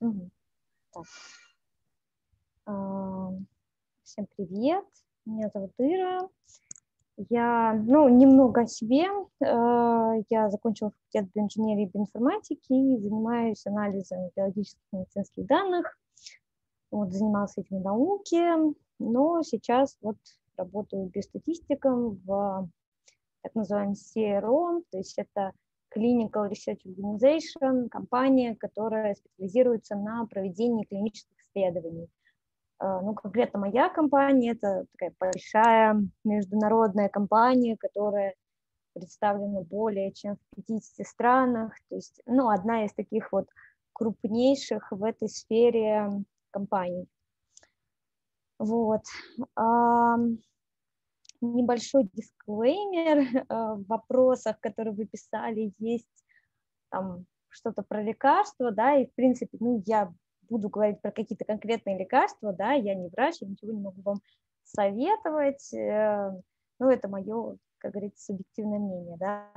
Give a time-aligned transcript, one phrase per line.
[0.00, 0.30] Угу.
[0.92, 1.04] Так.
[2.66, 3.30] А,
[4.02, 4.84] всем привет,
[5.24, 6.28] меня зовут Ира.
[7.30, 9.06] Я, ну, немного о себе.
[9.42, 15.98] А, я закончила факультет биоинженерии и биоинформатики и занимаюсь анализом биологических и медицинских данных.
[16.90, 18.54] Вот, занималась этим в науке,
[18.98, 20.16] но сейчас вот
[20.58, 22.68] работаю биостатистиком в
[23.42, 25.52] так называемом CRO, то есть это
[25.96, 32.08] Clinical Research Organization, компания, которая специализируется на проведении клинических исследований.
[32.78, 38.34] А, ну, конкретно моя компания– это такая большая международная компания, которая
[38.92, 41.72] представлена более чем в 50 странах.
[41.88, 43.48] То есть, ну, одна из таких вот
[43.92, 47.08] крупнейших в этой сфере компаний.
[48.58, 49.02] Вот
[51.40, 56.24] небольшой дисклеймер э, в вопросах, которые вы писали, есть
[56.90, 60.12] там что-то про лекарства, да, и в принципе, ну, я
[60.48, 64.20] буду говорить про какие-то конкретные лекарства, да, я не врач, я ничего не могу вам
[64.64, 69.50] советовать, ну, это мое, как говорится, субъективное мнение, да,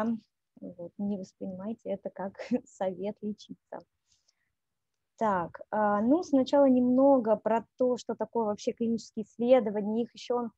[0.62, 2.34] вот, не воспринимайте это как
[2.66, 3.80] совет лечиться.
[5.18, 10.50] Так, а, ну, сначала немного про то, что такое вообще клинические исследования, их еще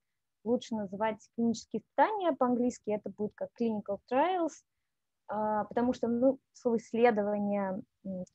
[0.44, 4.64] лучше называть клинические испытания по-английски, это будет как clinical trials,
[5.28, 7.81] а, потому что ну, слово исследование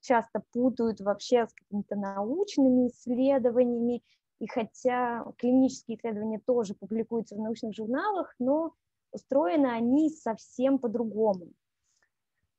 [0.01, 4.03] часто путают вообще с какими-то научными исследованиями,
[4.39, 8.73] и хотя клинические исследования тоже публикуются в научных журналах, но
[9.13, 11.49] устроены они совсем по-другому.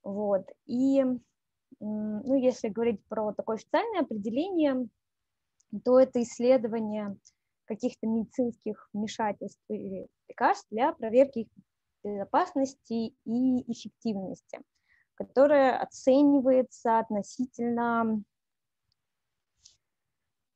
[0.03, 0.47] Вот.
[0.65, 1.03] И
[1.79, 4.87] ну, если говорить про такое официальное определение,
[5.83, 7.17] то это исследование
[7.67, 11.47] каких-то медицинских вмешательств или лекарств для проверки их
[12.03, 14.59] безопасности и эффективности,
[15.15, 18.23] которая оценивается относительно...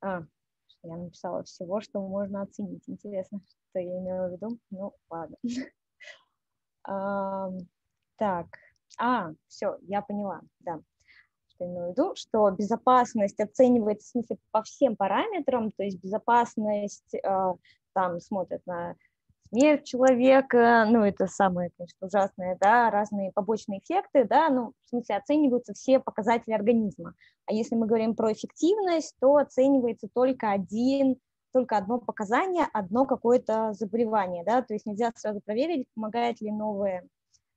[0.00, 0.22] А,
[0.82, 2.88] я написала всего, что можно оценить.
[2.88, 3.40] Интересно,
[3.70, 4.58] что я имела в виду.
[4.70, 5.36] Ну, ладно.
[8.18, 8.46] Так,
[8.98, 10.80] а, все, я поняла, да
[11.64, 17.54] имею в виду, что безопасность оценивается в смысле по всем параметрам, то есть безопасность, э,
[17.92, 18.96] там смотрят на
[19.48, 25.16] смерть человека, ну, это самое, конечно, ужасное, да, разные побочные эффекты, да, ну, в смысле
[25.16, 27.14] оцениваются все показатели организма.
[27.46, 31.16] А если мы говорим про эффективность, то оценивается только один,
[31.52, 37.06] только одно показание, одно какое-то заболевание, да, то есть нельзя сразу проверить, помогает ли новое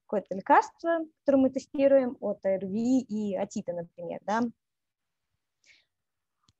[0.06, 4.42] какое-то лекарство, которое мы тестируем от АРВИ и атита, например, да.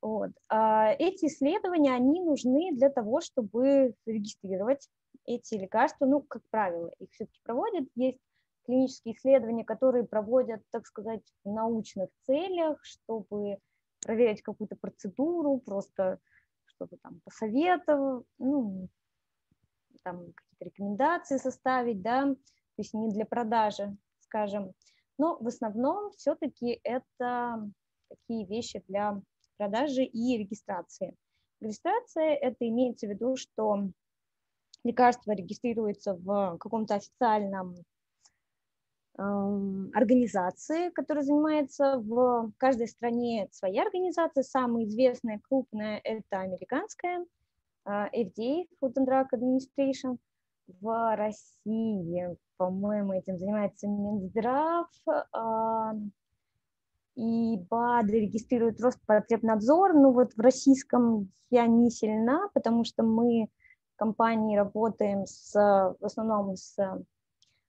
[0.02, 0.32] Вот.
[0.50, 4.88] А эти исследования, они нужны для того, чтобы регистрировать
[5.26, 6.06] эти лекарства.
[6.06, 7.90] Ну, как правило, их все-таки проводят.
[7.96, 8.20] Есть
[8.66, 13.58] клинические исследования, которые проводят, так сказать, в научных целях, чтобы
[14.02, 16.20] проверить какую-то процедуру, просто
[16.66, 18.90] что-то там посоветовать, ну,
[20.04, 22.36] там какие-то рекомендации составить, да,
[22.76, 24.74] то есть не для продажи, скажем.
[25.18, 27.70] Но в основном все-таки это
[28.10, 29.22] такие вещи для
[29.58, 31.16] продажи и регистрации.
[31.62, 33.90] Регистрация– это имеется в виду, что
[34.84, 37.76] лекарство регистрируется в каком-то официальном
[39.18, 44.44] эм, организации, которая занимается в каждой стране своя организация.
[44.44, 47.26] Самая известная, крупная– это американская,
[47.86, 50.18] э, FDA, Food and Drug Administration–
[50.68, 54.88] в России, по-моему, этим занимается Минздрав,
[55.32, 55.94] а,
[57.16, 63.48] и БАД регистрирует Роспотребнадзор, но вот в российском я не сильна, потому что мы
[63.94, 66.76] в компании работаем с, в основном с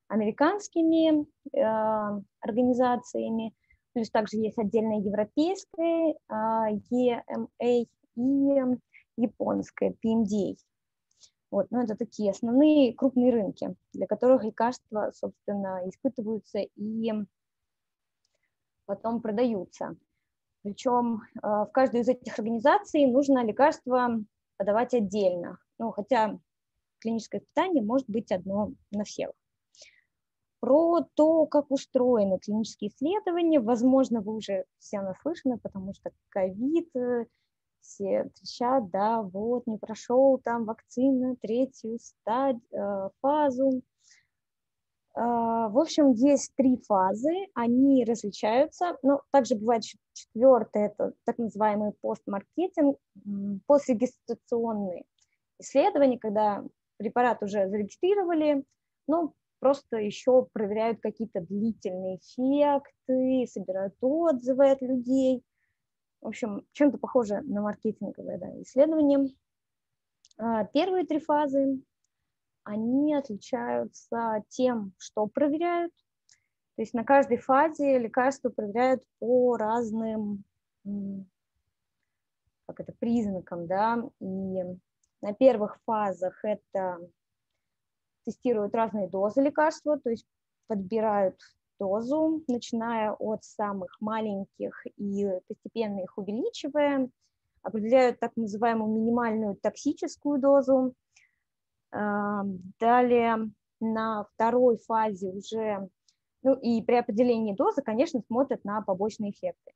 [0.09, 3.55] американскими э, организациями,
[3.93, 6.35] плюс также есть отдельная европейская э,
[6.93, 7.89] EMA и
[9.17, 10.57] японская PMDA.
[11.51, 17.13] Вот, но это такие основные крупные рынки, для которых лекарства, собственно, испытываются и
[18.85, 19.97] потом продаются.
[20.63, 24.21] Причем а, в каждую из этих организаций нужно лекарство
[24.57, 25.59] подавать отдельно.
[25.79, 26.39] Ну, хотя
[26.99, 29.31] клиническое испытание может быть одно на всех.
[30.59, 36.89] Про то, как устроены клинические исследования, возможно, вы уже все наслышаны, потому что ковид,
[37.87, 43.83] все трещат, да, вот, не прошел там вакцина, третью стадию, э, фазу.
[45.15, 45.21] Э,
[45.71, 52.99] в общем, есть три фазы, они различаются, но также бывает четвертая, это так называемый постмаркетинг,
[53.67, 55.05] пострегистрационные
[55.59, 56.65] исследования, когда
[56.99, 58.65] препарат уже зарегистрировали,
[59.07, 65.43] но просто еще проверяют какие-то длительные эффекты, собирают отзывы от людей–
[66.27, 69.33] в общем, чем-то похоже на маркетинговое да, исследование.
[70.39, 71.81] А, первые три фазы,
[72.65, 75.93] они отличаются тем, что проверяют.
[76.75, 80.43] То есть на каждой фазе лекарства проверяют по разным
[82.67, 84.65] как это, признакам, да, и
[85.21, 86.99] на первых фазах это
[88.25, 90.27] тестируют разные дозы лекарства, то есть
[90.67, 91.41] подбирают
[91.79, 97.09] дозу, начиная от самых маленьких и постепенно их увеличивая,
[97.63, 100.95] определяют так называемую минимальную токсическую дозу.
[101.93, 102.43] А,
[102.79, 103.51] далее
[103.81, 105.89] на второй фазе уже,
[106.43, 109.73] ну и при определении дозы, конечно, смотрят на побочные эффекты.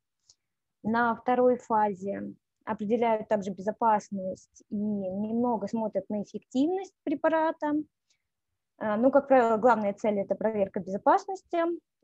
[0.82, 7.72] На второй фазе определяют также безопасность и немного смотрят на эффективность препарата.
[8.78, 11.58] А, ну, как правило, главная цель– это проверка безопасности.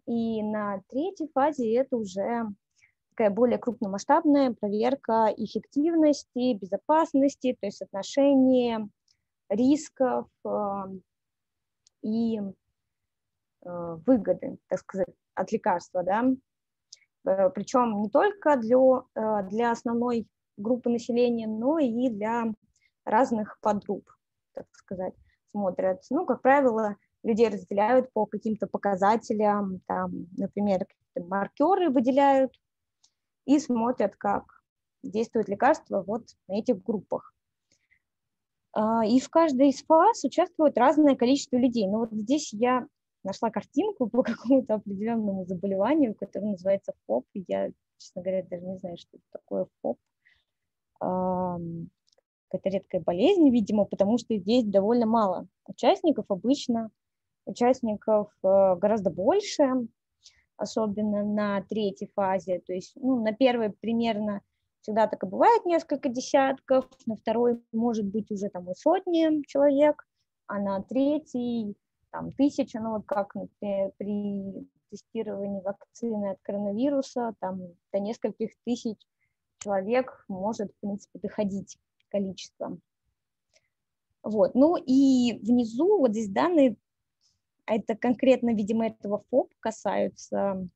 [0.07, 2.47] И на третьей фазе это уже
[3.11, 8.89] такая более крупномасштабная проверка эффективности, безопасности, то есть отношения
[9.49, 10.89] рисков а,
[12.03, 12.41] и
[13.65, 16.25] а, выгоды, так сказать, от лекарства, да.
[17.27, 18.79] Э, Причем не только для,
[19.43, 20.27] для основной
[20.57, 22.53] группы населения, но и для
[23.05, 24.11] разных подгрупп,
[24.53, 25.15] так сказать,
[25.51, 26.03] смотрят.
[26.11, 30.87] Ну, как правило, людей разделяют по каким-то показателям, там, например,
[31.17, 32.53] маркеры выделяют
[33.45, 34.45] и смотрят, как
[35.03, 37.35] действует лекарство вот на этих группах.
[38.73, 41.87] А, и в каждой из фаз участвует разное количество людей.
[41.89, 42.87] Но вот здесь я
[43.25, 47.27] нашла картинку по какому-то определенному заболеванию, которое называется ФОП.
[47.35, 49.99] Я, честно говоря, даже не знаю, что это такое ФОП
[52.49, 56.91] какая-то редкая болезнь, видимо, потому что здесь довольно мало участников, обычно
[57.47, 59.89] участников э, гораздо больше,
[60.57, 64.43] особенно на третьей фазе, то есть ну, на первой примерно
[64.81, 70.07] всегда так и бывает несколько десятков, на второй может быть уже там и сотни человек,
[70.47, 71.77] а на третьей
[72.11, 77.61] там тысяча, ну вот как например, при тестировании вакцины от коронавируса, там
[77.93, 78.99] до нескольких тысяч
[79.59, 81.79] человек может, в принципе, доходить
[82.09, 82.81] количеством.
[84.23, 84.55] Вот.
[84.55, 86.77] Ну и внизу вот здесь данные,
[87.67, 90.69] это конкретно, видимо, этого ФОП касаются,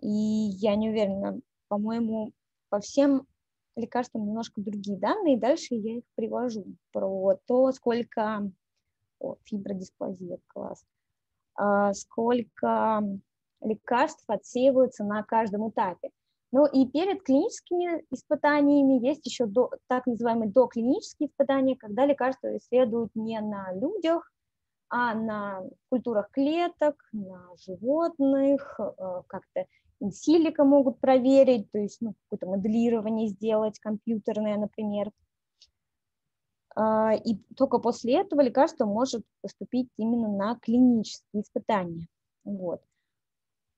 [0.00, 2.32] и я не уверена, по-моему,
[2.68, 3.26] по всем
[3.76, 8.50] лекарствам немножко другие данные, дальше я их привожу про то, сколько...
[9.20, 10.84] О, фибродисплазия, класс.
[11.56, 13.02] А, сколько
[13.60, 16.10] лекарств отсеиваются на каждом этапе.
[16.52, 23.14] Ну и перед клиническими испытаниями есть еще до, так называемые доклинические испытания, когда лекарства исследуют
[23.16, 24.32] не на людях,
[24.90, 29.66] а на культурах клеток, на животных, э, как-то
[30.00, 35.10] инсилика могут проверить, то есть ну, какое-то моделирование сделать, компьютерное, например.
[36.74, 42.06] А, и только после этого лекарство может поступить именно на клинические испытания.
[42.44, 42.80] Вот.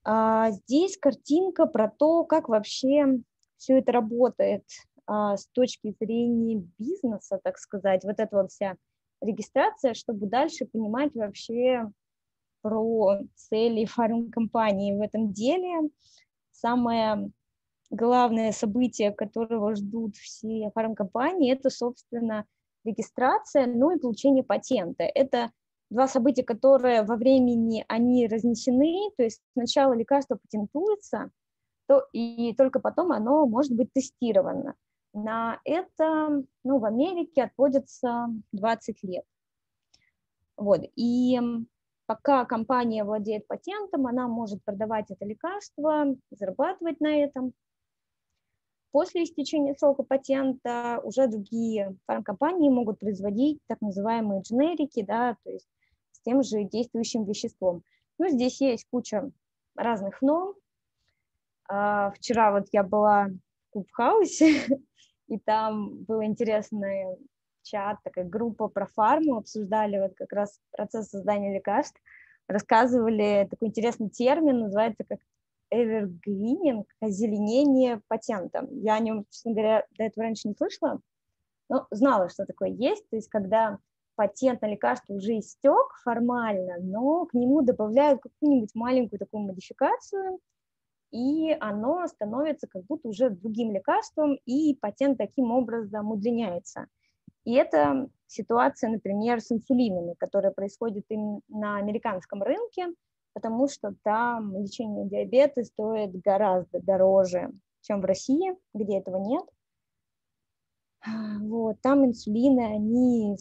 [0.04, 3.20] А здесь картинка про то, как вообще
[3.56, 4.64] все это работает
[5.06, 8.76] а, с точки зрения бизнеса, так сказать, вот эта вот вся
[9.20, 11.90] регистрация, чтобы дальше понимать вообще
[12.62, 15.90] про цели фармкомпании в этом деле.
[16.50, 17.30] Самое
[17.90, 22.46] главное событие, которого ждут все фармкомпании, это, собственно,
[22.84, 25.04] регистрация, ну и получение патента.
[25.04, 25.50] Это
[25.90, 31.30] два события, которые во времени, они разнесены, то есть сначала лекарство патентуется,
[31.86, 34.76] то, и только потом оно может быть тестировано.
[35.12, 39.24] На это ну, в Америке отводится 20 лет.
[40.56, 40.82] Вот.
[40.94, 41.40] И
[42.06, 47.52] пока компания владеет патентом, она может продавать это лекарство, зарабатывать на этом.
[48.92, 55.68] После истечения срока патента уже другие фармкомпании могут производить так называемые дженерики, да, то есть
[56.10, 57.84] с тем же действующим веществом.
[58.18, 59.30] Ну, здесь есть куча
[59.76, 60.54] разных норм.
[61.68, 64.80] А, вчера вот я была в Кубхаусе,
[65.30, 67.16] и там был интересный
[67.62, 72.00] чат, такая группа про фарму, обсуждали вот как раз процесс создания лекарств,
[72.48, 75.20] рассказывали такой интересный термин, называется как
[75.72, 78.66] evergreening, озеленение патентом.
[78.72, 81.00] Я о нем, честно говоря, до этого раньше не слышала,
[81.68, 83.78] но знала, что такое есть, то есть когда
[84.16, 90.40] патент на лекарство уже истек формально, но к нему добавляют какую-нибудь маленькую такую модификацию,
[91.10, 96.86] и оно становится как будто уже другим лекарством, и патент таким образом удлиняется.
[97.44, 102.88] И это ситуация, например, с инсулинами, которая происходит именно на американском рынке,
[103.32, 107.50] потому что там лечение диабета стоит гораздо дороже,
[107.80, 109.44] чем в России, где этого нет.
[111.40, 113.36] Вот, там инсулины, они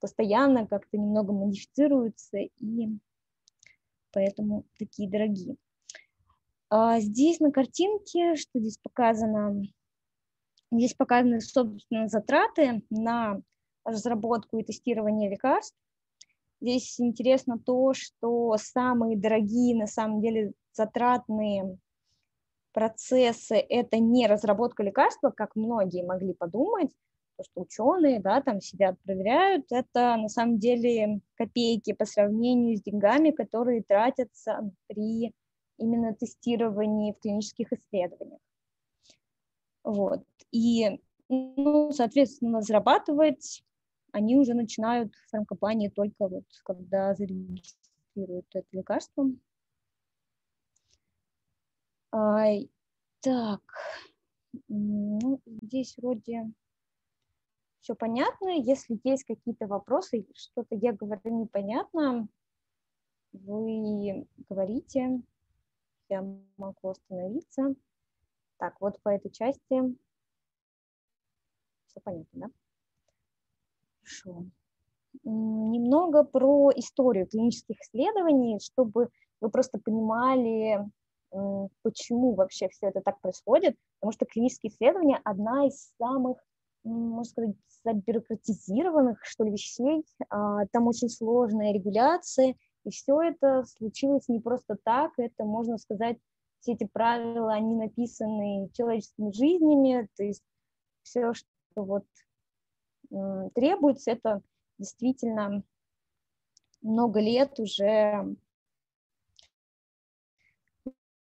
[0.00, 2.88] постоянно как-то немного модифицируются, и
[4.12, 5.56] поэтому такие дорогие.
[6.70, 9.64] А здесь на картинке, что здесь показано,
[10.70, 13.40] здесь показаны, собственно, затраты на
[13.84, 15.76] разработку и тестирование лекарств.
[16.60, 21.76] Здесь интересно то, что самые дорогие, на самом деле, затратные
[22.72, 26.92] процессы– это не разработка лекарства, как многие могли подумать,
[27.36, 32.82] то, что ученые, да, там сидят, проверяют, это на самом деле копейки по сравнению с
[32.82, 35.32] деньгами, которые тратятся при
[35.80, 38.40] именно тестировании в клинических исследованиях.
[39.82, 40.24] Вот.
[40.52, 43.64] И, ну, соответственно, зарабатывать
[44.12, 49.30] они уже начинают фармкомпании только вот когда зарегистрируют это лекарство.
[52.12, 52.46] А,
[53.20, 53.60] так,
[54.68, 56.50] ну, здесь вроде
[57.80, 58.48] все понятно.
[58.48, 62.28] Если есть какие-то вопросы, что-то я говорю непонятно,
[63.32, 65.22] вы говорите,
[66.10, 66.22] я
[66.56, 67.74] могу остановиться.
[68.58, 69.96] Так, вот по этой части
[71.86, 72.50] все понятно, да?
[74.02, 74.44] Хорошо.
[75.24, 79.08] Немного про историю клинических исследований, чтобы
[79.40, 80.78] вы просто понимали,
[81.82, 86.38] почему вообще все это так происходит, потому что клинические исследования– одна из самых,
[86.84, 90.04] можно сказать, забюрократизированных, что ли, вещей.
[90.28, 96.18] А, там очень сложная регуляция, и все это случилось не просто так, это, можно сказать,
[96.60, 100.42] все эти правила, они написаны человеческими жизнями, то есть
[101.02, 102.06] все, что вот
[103.54, 104.42] требуется, это
[104.78, 105.62] действительно
[106.82, 108.36] много лет уже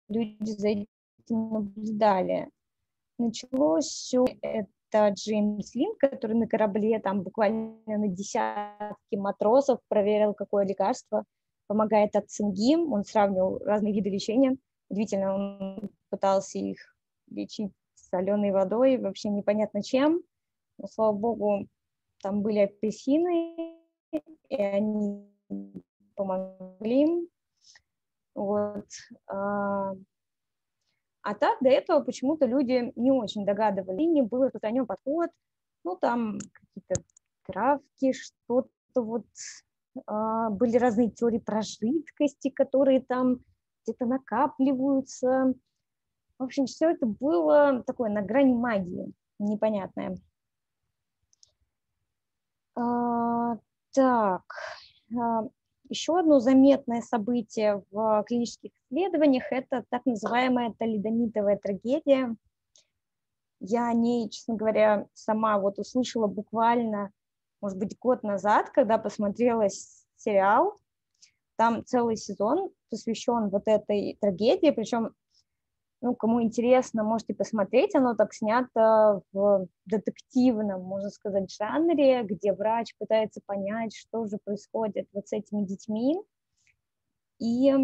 [0.09, 0.89] люди за этим
[1.29, 2.51] наблюдали.
[3.19, 10.65] Началось все это Джеймс Лин, который на корабле там буквально на десятки матросов проверил, какое
[10.65, 11.25] лекарство
[11.67, 12.77] помогает от цинги.
[12.77, 14.57] Он сравнивал разные виды лечения.
[14.89, 16.79] Удивительно, он пытался их
[17.31, 20.23] лечить соленой водой, вообще непонятно чем.
[20.79, 21.67] Но, слава богу,
[22.23, 23.79] там были апельсины,
[24.49, 25.29] и они
[26.15, 27.29] помогли.
[28.35, 28.87] Вот.
[31.25, 35.31] А, так до этого почему-то люди не очень догадывались, не был распространен подход,
[35.83, 37.02] ну там какие-то
[37.47, 38.69] травки, что-то
[39.02, 39.25] вот,
[40.07, 43.38] а, были разные теории про жидкости, которые там
[43.85, 45.54] где-то накапливаются.
[46.38, 50.19] В общем, все это было такое на грани магии, непонятное.
[52.76, 53.57] А,
[53.93, 54.43] так,
[55.19, 55.45] а,
[55.88, 62.35] еще одно заметное событие в клинических исследованиях– это так называемая талидомитовая трагедия.
[63.61, 67.12] Я о ней, честно говоря, сама вот услышала буквально,
[67.61, 69.69] может быть, год назад, когда посмотрела
[70.17, 70.76] сериал.
[71.57, 75.14] Там целый сезон посвящен вот этой трагедии, причем
[76.04, 82.94] ну, кому интересно, можете посмотреть, оно так снято в детективном, можно сказать, жанре, где врач
[82.99, 86.20] пытается понять, что же происходит вот с этими детьми.
[87.38, 87.82] И, э,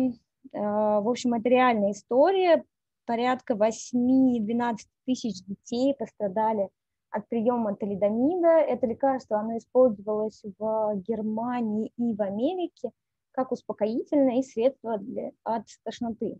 [0.53, 2.63] в общем, это реальная история.
[3.07, 6.69] Порядка 8-12 тысяч детей пострадали
[7.09, 8.49] от приема талидомида.
[8.49, 12.91] Это лекарство, оно использовалось в Германии и в Америке
[13.33, 16.39] как успокоительное и средство для, от тошноты.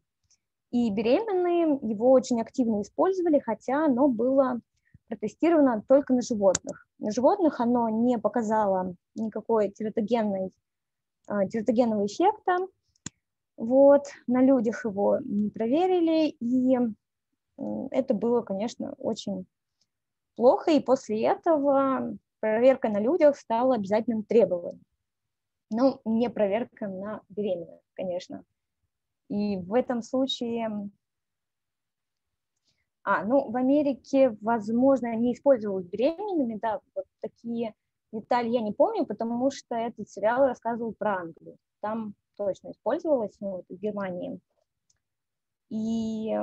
[0.71, 4.61] И беременные его очень активно использовали, хотя оно было
[5.09, 6.87] протестировано только на животных.
[6.99, 12.59] На животных оно не показало никакой а, тератогенного эффекта.
[13.57, 16.79] Вот, на людях его не проверили, и
[17.91, 19.47] это было, конечно, очень
[20.37, 24.83] плохо, и после этого проверка на людях стала обязательным требованием.
[25.71, 28.45] Ну, не проверка на беременных, конечно.
[29.31, 30.91] И в этом случае...
[33.03, 37.75] А, ну, в Америке, возможно, они использовали беременными, да, вот такие
[38.13, 41.57] детали я не помню, потому что этот сериал рассказывал про Англию.
[41.81, 44.39] Там точно использовалось, ну, в Германии.
[45.71, 46.35] И,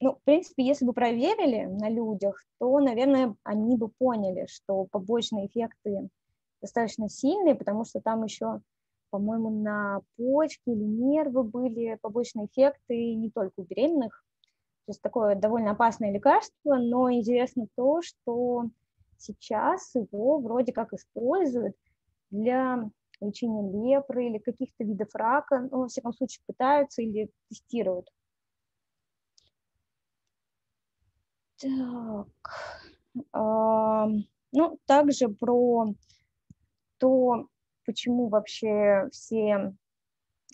[0.00, 5.46] ну, в принципе, если бы проверили на людях, то, наверное, они бы поняли, что побочные
[5.46, 6.10] эффекты
[6.60, 8.60] достаточно сильные, потому что там еще
[9.10, 14.24] по-моему, на почки или нервы были побочные эффекты не только у беременных.
[14.86, 18.64] То есть такое довольно опасное лекарство, но интересно то, что
[19.18, 21.76] сейчас его вроде как используют
[22.30, 22.90] для
[23.20, 28.08] лечения лепры или каких-то видов рака, ну, во всяком случае, пытаются или тестируют.
[31.60, 32.26] Так,
[33.32, 35.94] ну, также про
[36.98, 37.46] то,
[37.84, 39.74] почему вообще все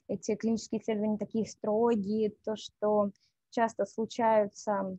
[0.09, 3.11] эти клинические исследования такие строгие, то, что
[3.51, 4.97] часто случаются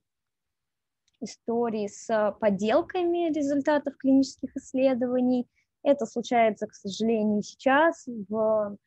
[1.22, 5.48] истории с подделками результатов клинических исследований.
[5.84, 8.78] Это случается, к сожалению, сейчас, в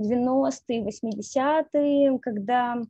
[0.00, 2.82] 90-е, 80-е, когда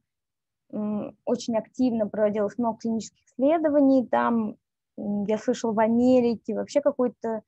[1.24, 4.06] очень активно проводилось много клинических исследований.
[4.06, 4.56] Там,
[4.96, 7.42] я слышала, в Америке вообще какой-то,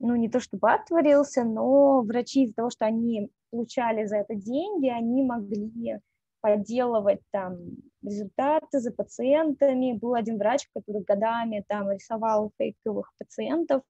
[0.00, 4.34] ну, не то чтобы ад творился, но врачи из-за того, что они получали за это
[4.34, 6.00] деньги, они могли
[6.40, 7.56] подделывать там
[8.02, 9.98] результаты за пациентами.
[9.98, 13.82] Был один врач, который годами там рисовал фейковых пациентов.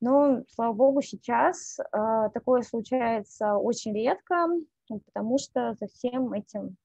[0.00, 4.48] Но, слава богу, сейчас э, такое случается очень редко,
[4.88, 6.76] потому что за всем этим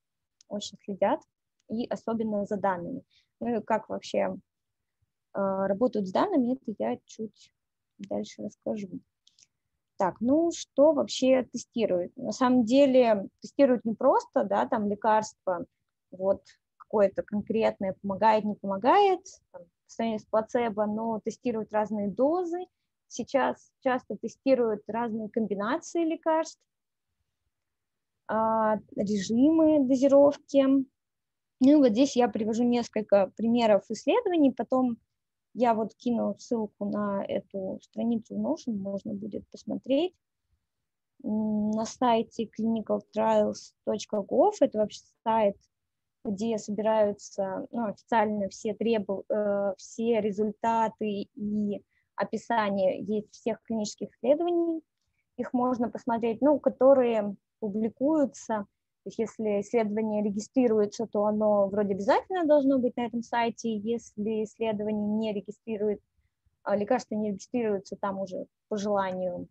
[0.49, 1.21] очень следят,
[1.69, 3.03] и особенно за данными.
[3.39, 4.35] Ну и как вообще э,
[5.33, 7.53] работают с данными, это я чуть
[8.09, 8.89] дальше расскажу.
[9.97, 12.15] Так, ну что вообще тестируют?
[12.17, 15.65] На самом деле тестируют не просто, да, там лекарство,
[16.11, 16.41] вот
[16.77, 22.65] какое-то конкретное помогает, не помогает, там, по сравнению с плацебо, но тестируют разные дозы.
[23.07, 26.59] Сейчас часто тестируют разные комбинации лекарств,
[28.27, 30.65] а, режимы дозировки.
[31.59, 34.97] Ну, вот здесь я привожу несколько примеров исследований, потом
[35.53, 40.15] я вот кину ссылку на эту страницу Notion, можно будет посмотреть.
[41.21, 45.55] На сайте clinicaltrials.gov, это вообще сайт,
[46.25, 51.83] где собираются ну, официально все, требу, э, все результаты и
[52.15, 54.81] описание есть всех клинических исследований.
[55.37, 58.65] Их можно посмотреть, ну, которые публикуются.
[59.03, 63.75] То есть если исследование регистрируется, то оно вроде обязательно должно быть на этом сайте.
[63.75, 66.01] Если исследование не регистрирует,
[66.63, 69.49] а лекарство не регистрируется, там уже по желанию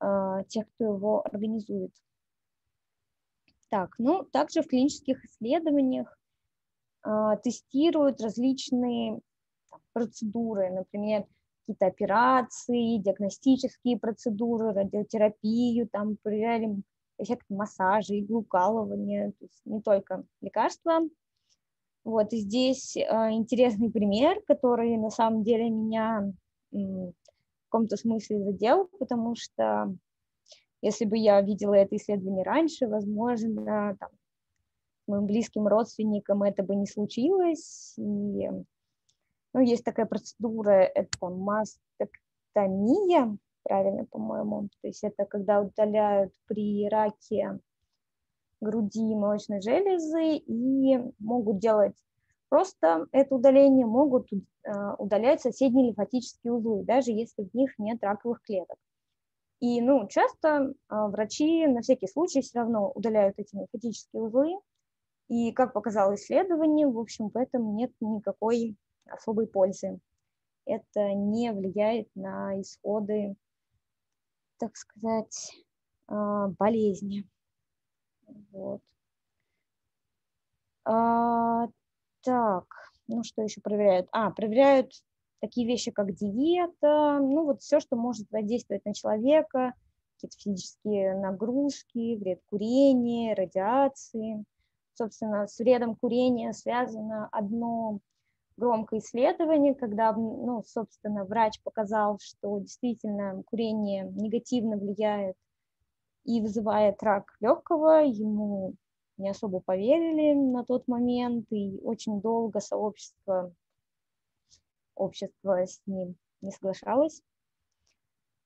[0.00, 1.92] э, тех, кто его организует.
[3.68, 6.18] Так, ну, также в клинических исследованиях
[7.04, 7.10] э,
[7.44, 9.20] тестируют различные
[9.92, 11.26] процедуры, например,
[11.60, 16.80] какие-то операции, диагностические процедуры, радиотерапию, там проверяли
[17.18, 21.00] эффект массажа, иглукалывания, то есть не только лекарства.
[22.04, 23.02] Вот, и здесь э,
[23.32, 26.32] интересный пример, который на самом деле меня
[26.70, 27.12] в
[27.68, 29.92] каком-то смысле задел, потому что
[30.82, 34.10] если бы я видела это исследование раньше, возможно, там,
[35.06, 37.94] моим близким родственникам это бы не случилось.
[37.98, 38.48] И,
[39.52, 44.68] ну, есть такая процедура, это мастектомия, правильно, по-моему.
[44.80, 47.58] То есть это когда удаляют при раке
[48.60, 51.96] груди молочной железы и могут делать
[52.48, 54.38] просто это удаление, могут э,
[54.98, 58.76] удалять соседние лимфатические узлы, даже если в них нет раковых клеток.
[59.60, 64.58] И ну, часто э, врачи на всякий случай все равно удаляют эти лимфатические узлы,
[65.28, 68.76] и, как показало исследование, в общем, в этом нет никакой
[69.08, 69.98] особой пользы.
[70.66, 73.34] Это не влияет на исходы
[74.58, 75.52] так сказать,
[76.08, 77.26] а, болезни.
[78.52, 78.80] Вот.
[80.84, 81.66] А,
[82.22, 82.64] так,
[83.08, 84.08] ну что еще проверяют?
[84.12, 84.92] А, проверяют
[85.40, 89.74] такие вещи, как диета, ну вот все, что может воздействовать на человека,
[90.14, 94.44] какие-то физические нагрузки, вред курения, радиации.
[94.94, 97.98] Собственно, с вредом курения связано одно
[98.56, 105.36] громкое исследование, когда, ну, собственно, врач показал, что действительно курение негативно влияет
[106.24, 108.74] и вызывает рак легкого, ему
[109.16, 113.54] не особо поверили на тот момент, и очень долго сообщество,
[114.94, 117.22] общество с ним не соглашалось.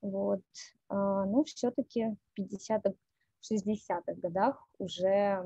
[0.02, 0.42] Вот.
[0.88, 2.94] А, ну, все-таки в 50-х,
[3.50, 5.44] 60-х годах уже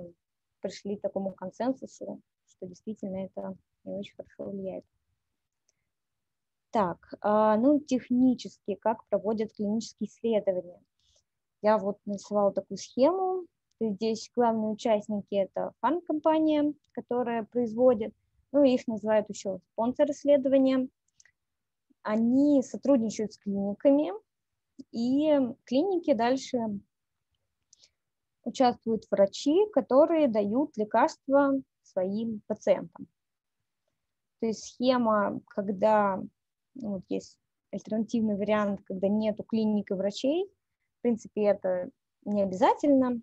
[0.60, 4.84] пришли к такому консенсусу, что действительно это не очень хорошо влияет.
[6.70, 10.82] Так, а, ну, технически, как проводят клинические исследования.
[11.62, 13.46] Я вот нарисовала такую схему.
[13.80, 18.12] Здесь главные участники– это фармкомпания, которая производит,
[18.50, 20.88] ну, их называют еще спонсор исследования.
[22.02, 24.12] Они сотрудничают с клиниками,
[24.90, 26.58] и клиники дальше
[28.42, 33.06] участвуют врачи, которые дают лекарства своим пациентам.
[34.44, 36.22] То есть схема, когда
[36.74, 37.38] ну, вот есть
[37.72, 40.52] альтернативный вариант, когда нету клиник и врачей,
[40.98, 41.88] в принципе, это
[42.26, 43.22] не обязательно.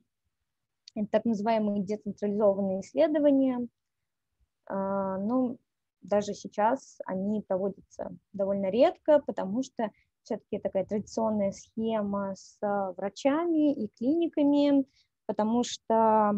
[0.95, 3.67] Это так называемые децентрализованные исследования.
[4.65, 5.59] А, ну,
[6.01, 9.91] даже сейчас они проводятся довольно редко, потому что
[10.23, 12.57] все-таки такая традиционная схема с
[12.97, 14.87] врачами и клиниками,
[15.27, 16.33] потому что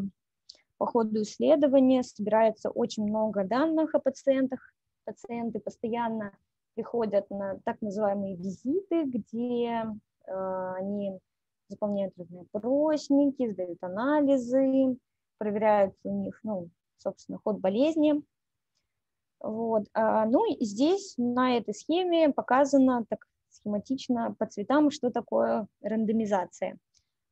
[0.77, 4.72] по ходу исследования собирается очень много данных о пациентах.
[5.05, 6.37] Пациенты постоянно
[6.75, 9.85] приходят на так называемые визиты, где
[10.25, 11.19] э, они
[11.67, 14.97] заполняют разные опросники, сдают анализы,
[15.37, 18.23] проверяют у них, ну, собственно, ход болезни.
[19.39, 19.83] Вот.
[19.93, 26.77] А, ну и здесь на этой схеме показано так схематично по цветам, что такое рандомизация.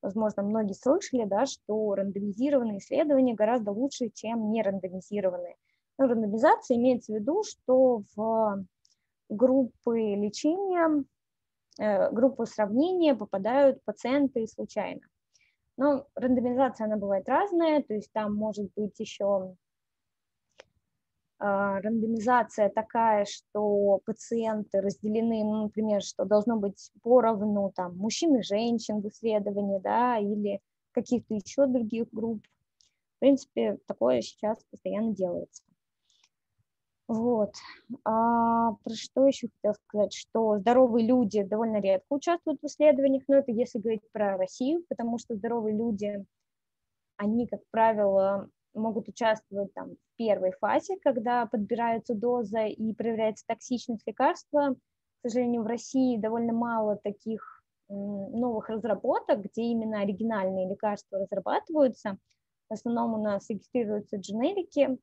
[0.01, 5.55] Возможно, многие слышали, да, что рандомизированные исследования гораздо лучше, чем нерандомизированные.
[6.01, 8.65] Но рандомизация имеется в виду, что в
[9.29, 11.03] группы лечения,
[11.79, 15.01] э, группу сравнения попадают пациенты случайно.
[15.77, 19.55] Но рандомизация, она бывает разная, то есть там может быть еще
[21.37, 28.41] а, рандомизация такая, что пациенты разделены, ну, например, что должно быть поровну там, мужчин и
[28.41, 30.61] женщин в исследовании, да, или
[30.93, 32.43] каких-то еще других групп.
[33.17, 35.61] В принципе, такое сейчас постоянно делается.
[37.11, 37.51] Вот.
[38.05, 43.35] А, про что еще хотела сказать, что здоровые люди довольно редко участвуют в исследованиях, но
[43.35, 46.25] это если говорить про Россию, потому что здоровые люди,
[47.17, 54.07] они, как правило, могут участвовать там, в первой фазе, когда подбирается доза и проверяется токсичность
[54.07, 54.75] лекарства.
[55.19, 62.17] К сожалению, в России довольно мало таких новых разработок, где именно оригинальные лекарства разрабатываются.
[62.69, 64.97] В основном у нас регистрируются дженерики,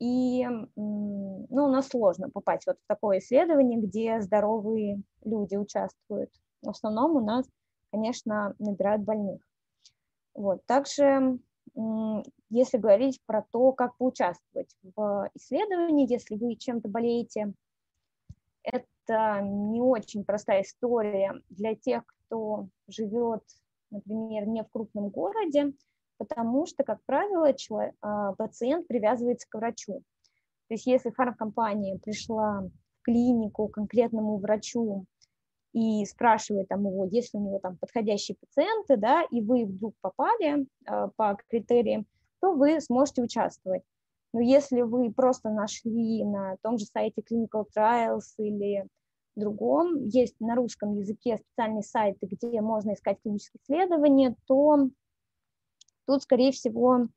[0.00, 6.30] и ну, у нас сложно попасть вот в такое исследование, где здоровые люди участвуют.
[6.62, 7.46] В основном у нас,
[7.90, 9.40] конечно, набирают больных.
[10.34, 10.64] Вот.
[10.66, 11.38] Также
[12.50, 17.52] если говорить про то, как поучаствовать в исследовании, если вы чем-то болеете,
[18.62, 23.42] это не очень простая история для тех, кто живет,
[23.90, 25.72] например, не в крупном городе,
[26.18, 30.02] потому что, как правило, человек, а, пациент привязывается к врачу.
[30.68, 35.06] То есть если фармкомпания пришла в клинику конкретному врачу
[35.72, 39.94] и спрашивает там его, есть ли у него там подходящие пациенты, да, и вы вдруг
[40.00, 42.06] попали э, по критериям,
[42.40, 43.82] то вы сможете участвовать.
[44.32, 48.86] Но если вы просто нашли на том же сайте Clinical Trials или
[49.36, 54.88] другом, есть на русском языке специальные сайты, где можно искать клинические исследования, то
[56.08, 57.08] тут, скорее всего,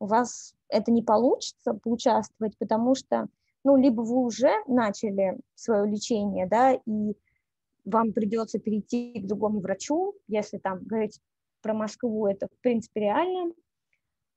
[0.00, 3.28] у вас это не получится поучаствовать, потому что,
[3.64, 7.14] ну, либо вы уже начали свое лечение, да, и
[7.84, 11.20] вам придется перейти к другому врачу, если там говорить
[11.62, 13.52] про Москву, это в принципе реально.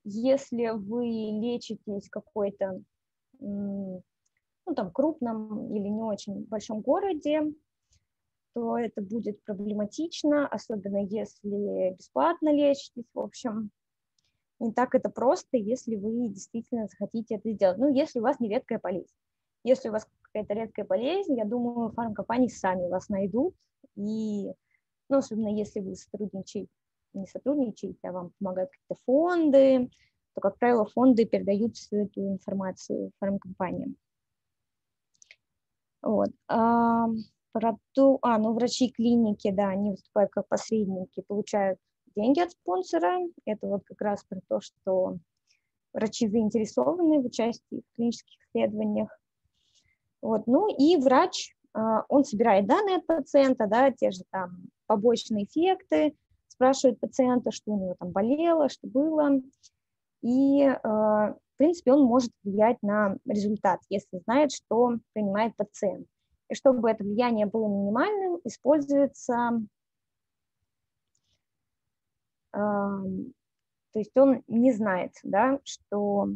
[0.04, 2.82] Если вы лечитесь какой-то,
[3.40, 4.04] ну,
[4.76, 7.52] там, крупном или не очень большом городе,
[8.54, 13.06] то это будет проблематично, особенно если бесплатно лечитесь.
[13.14, 13.72] В общем,
[14.60, 17.78] не так это просто, если вы действительно захотите это сделать.
[17.78, 19.14] Ну, если у вас не редкая болезнь.
[19.64, 23.56] Если у вас какая-то редкая болезнь, я думаю, фармкомпании сами вас найдут.
[23.96, 24.52] И,
[25.10, 26.70] ну, особенно если вы сотрудничаете,
[27.14, 29.90] не сотрудничаете, а вам помогают какие-то фонды,
[30.34, 33.96] то, как правило, фонды передают всю эту информацию фармкомпаниям.
[36.02, 36.30] Вот.
[37.54, 41.80] Про то, а, ну, врачи клиники, да, они выступают как посредники, получают
[42.16, 43.20] деньги от спонсора.
[43.46, 45.18] Это вот как раз про то, что
[45.94, 49.10] врачи заинтересованы в участии в клинических исследованиях.
[50.22, 50.48] Вот.
[50.48, 56.16] Ну и врач, а, он собирает данные от пациента, да, те же там побочные эффекты,
[56.48, 59.42] спрашивает пациента, что у него там болело, что было.
[60.22, 66.08] И, а, в принципе, он может влиять на результат, если знает, что принимает пациент.
[66.54, 69.62] Чтобы это влияние было минимальным, используется
[73.94, 76.30] то есть он не знает, да, что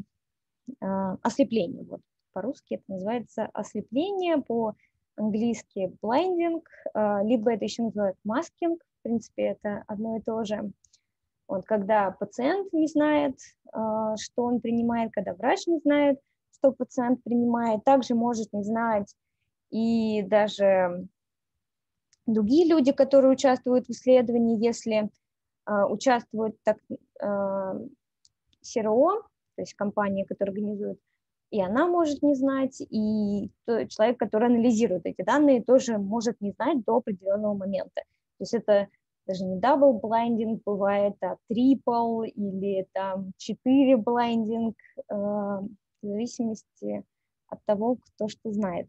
[0.81, 0.85] э,
[1.21, 2.01] ослепление, вот
[2.33, 9.83] по-русски это называется ослепление, по-английски blinding, э, либо это еще называют masking, в принципе, это
[9.87, 10.71] одно и то же.
[11.47, 13.35] Вот, когда пациент не знает,
[13.73, 16.19] э, что он принимает, когда врач не знает,
[16.57, 19.13] что пациент принимает, также может не знать
[19.75, 21.05] и даже
[22.25, 25.09] другие люди, которые участвуют в исследовании, если
[25.67, 27.87] э, участвуют так, э,
[28.61, 29.23] СРО,
[29.55, 30.97] то есть компания, которая организует,
[31.51, 33.51] и она может не знать, и
[33.89, 38.01] человек, который анализирует эти данные, тоже может не знать до определенного момента.
[38.37, 38.87] То есть это
[39.27, 45.67] даже не double blinding бывает, а triple или там четыре blinding, э, в
[46.01, 47.03] зависимости
[47.49, 48.87] от того, кто что знает.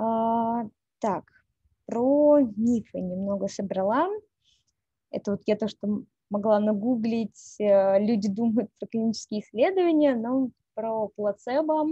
[0.00, 0.64] А,
[1.00, 1.24] так,
[1.86, 4.08] про мифы немного собрала.
[5.10, 7.56] Это вот я то, что могла нагуглить.
[7.58, 11.86] Э, люди думают про клинические исследования, но про плацебо.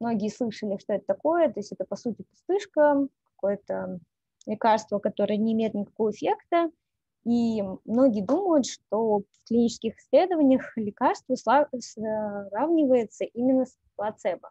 [0.00, 1.52] Многие слышали, что это такое.
[1.52, 4.00] То есть это, по сути, пустышка, какое-то
[4.46, 6.70] лекарство, которое не имеет никакого эффекта.
[7.24, 14.50] И многие думают, что в клинических исследованиях лекарство сравнивается именно с плацебо.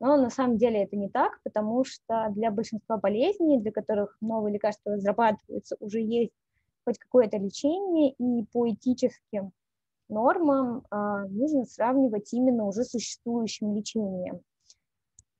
[0.00, 4.54] Но на самом деле это не так, потому что для большинства болезней, для которых новые
[4.54, 6.32] лекарства разрабатываются, уже есть
[6.84, 9.52] хоть какое-то лечение, и по этическим
[10.08, 14.40] нормам а, нужно сравнивать именно уже существующим лечением.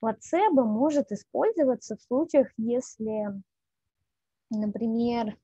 [0.01, 3.27] Плацебо может использоваться в случаях, если,
[4.51, 5.37] например,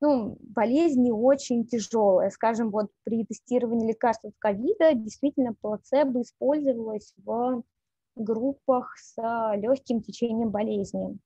[0.00, 2.30] ну, болезнь не очень тяжелая.
[2.30, 7.62] Скажем, вот при тестировании лекарств от ковида действительно плацебо использовалось в
[8.20, 9.16] группах с
[9.56, 11.18] легким течением болезни.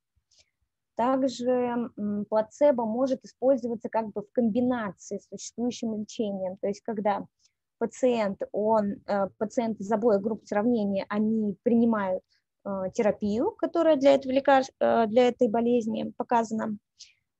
[0.97, 1.91] Также
[2.29, 7.27] плацебо может использоваться как бы в комбинации с существующим лечением, то есть когда
[7.79, 12.23] пациент, он, э, пациенты из обоих групп сравнения, они принимают
[12.65, 16.79] э, терапию, которая для, этого лекарств, э, для этой болезни показана,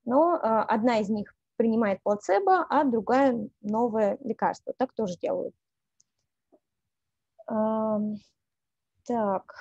[0.05, 4.75] но одна из них принимает плацебо, а другая новое лекарство.
[4.77, 5.55] Так тоже делают.
[9.07, 9.55] Так,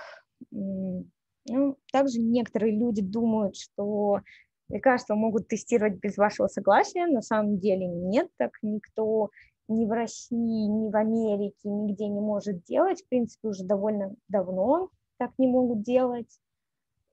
[0.51, 4.21] ну, также некоторые люди думают, что
[4.69, 7.05] лекарства могут тестировать без вашего согласия.
[7.07, 9.29] На самом деле нет, так никто
[9.67, 13.01] ни в России, ни в Америке нигде не может делать.
[13.01, 16.39] В принципе, уже довольно давно так не могут делать.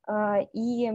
[0.06, 0.90] А, и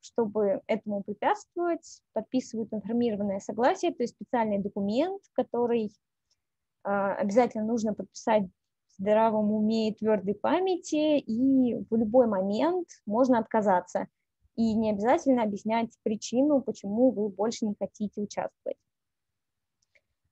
[0.00, 5.92] чтобы этому препятствовать, подписывают информированное согласие, то есть специальный документ, который
[6.82, 8.44] а, обязательно нужно подписать
[9.02, 14.06] здравом уме и твердой памяти, и в любой момент можно отказаться.
[14.54, 18.76] И не обязательно объяснять причину, почему вы больше не хотите участвовать.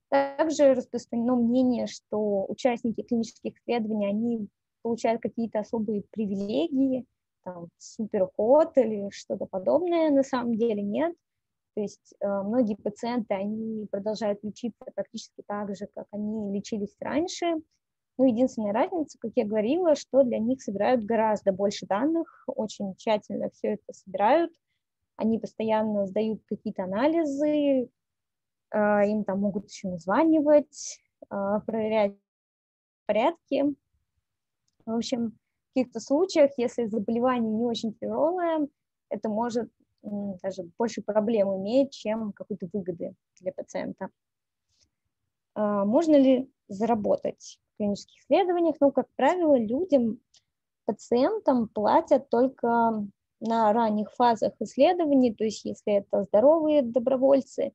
[0.08, 4.48] Также распространено мнение, что участники клинических исследований, они
[4.82, 7.06] получают какие-то особые привилегии,
[7.44, 11.14] там, суперход или что-то подобное, на самом деле нет.
[11.74, 17.54] То есть э, многие пациенты, они продолжают лечиться практически так же, как они лечились раньше,
[18.20, 23.48] ну, единственная разница, как я говорила, что для них собирают гораздо больше данных, очень тщательно
[23.48, 24.52] все это собирают,
[25.16, 27.88] они постоянно сдают какие-то анализы,
[28.70, 32.14] а, им там могут еще названивать, а, проверять
[33.06, 33.74] порядки.
[34.84, 38.68] В общем, в каких-то случаях, если заболевание не очень тяжелое,
[39.08, 39.70] это может
[40.02, 44.10] даже больше проблем иметь, чем какой-то выгоды для пациента.
[45.54, 47.58] А, можно ли заработать?
[47.80, 50.20] Клинических исследованиях, но, как правило, людям,
[50.84, 53.06] пациентам платят только
[53.40, 57.72] на ранних фазах исследований, то есть если это здоровые добровольцы.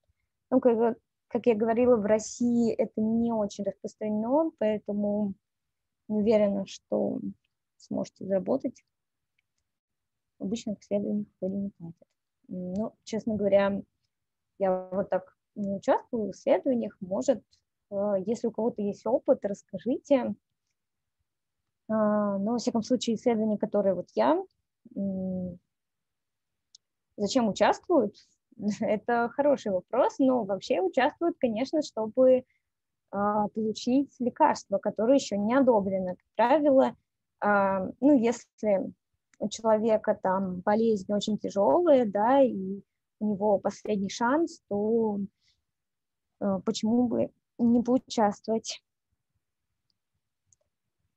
[0.51, 5.33] Ну, как, как я говорила, в России это не очень распространено, поэтому
[6.07, 7.19] не уверена, что
[7.77, 8.85] сможете заработать.
[10.37, 12.07] В обычных исследованиях вроде не платят.
[12.47, 13.81] Ну, честно говоря,
[14.59, 17.41] я вот так не участвую в исследованиях, может,
[18.25, 20.35] если у кого-то есть опыт, расскажите.
[21.87, 24.41] А, но, во всяком случае, исследования, которые вот я,
[27.17, 28.15] зачем участвуют,
[28.81, 32.45] это хороший вопрос, но вообще участвуют, конечно, чтобы
[33.11, 36.15] а, получить лекарство, которое еще не одобрено.
[36.15, 36.95] Как правило,
[37.39, 38.91] а, ну, если
[39.39, 42.81] у человека там болезнь очень тяжелая, да, и
[43.19, 45.19] у него последний шанс, то
[46.41, 48.83] э, почему бы не поучаствовать.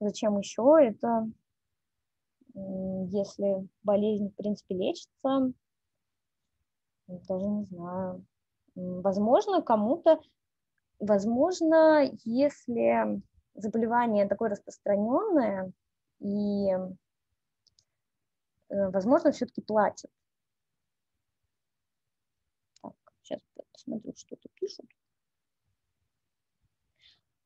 [0.01, 1.29] Зачем еще это?
[2.55, 5.53] Если болезнь, в принципе, лечится,
[7.07, 8.25] даже не знаю.
[8.75, 10.21] Возможно, кому-то,
[10.99, 13.21] возможно, если
[13.55, 15.73] заболевание такое распространенное,
[16.21, 16.71] и,
[18.69, 20.11] э, возможно, все-таки платят.
[22.83, 23.41] Так, сейчас
[23.73, 24.87] посмотрю, что тут пишут.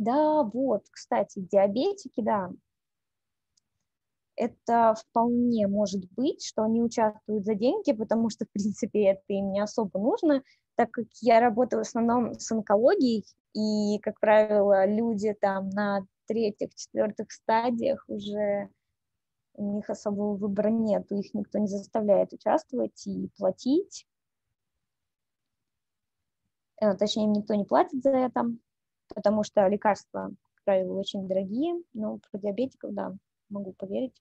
[0.02, 2.50] Да, вот, кстати, диабетики, да,
[4.36, 9.52] это вполне может быть, что они участвуют за деньги, потому что, в принципе, это им
[9.52, 10.42] не особо нужно,
[10.74, 16.74] так как я работаю в основном с онкологией, и, как правило, люди там на третьих,
[16.74, 18.70] четвертых стадиях уже
[19.54, 24.06] у них особого выбора нет, их никто не заставляет участвовать и платить.
[26.80, 28.44] Э, точнее, им никто не платит за это
[29.12, 30.30] потому что лекарства,
[30.64, 33.14] правило, очень дорогие, но про диабетиков, да,
[33.48, 34.20] могу поверить,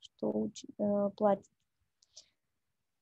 [0.00, 1.46] что э, платят.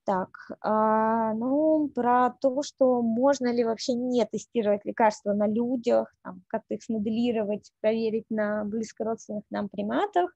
[0.04, 0.30] Так,
[0.60, 6.74] а, ну, про то, что можно ли вообще не тестировать лекарства на людях, там, как-то
[6.74, 10.30] их смоделировать, проверить на близкородственных нам приматах.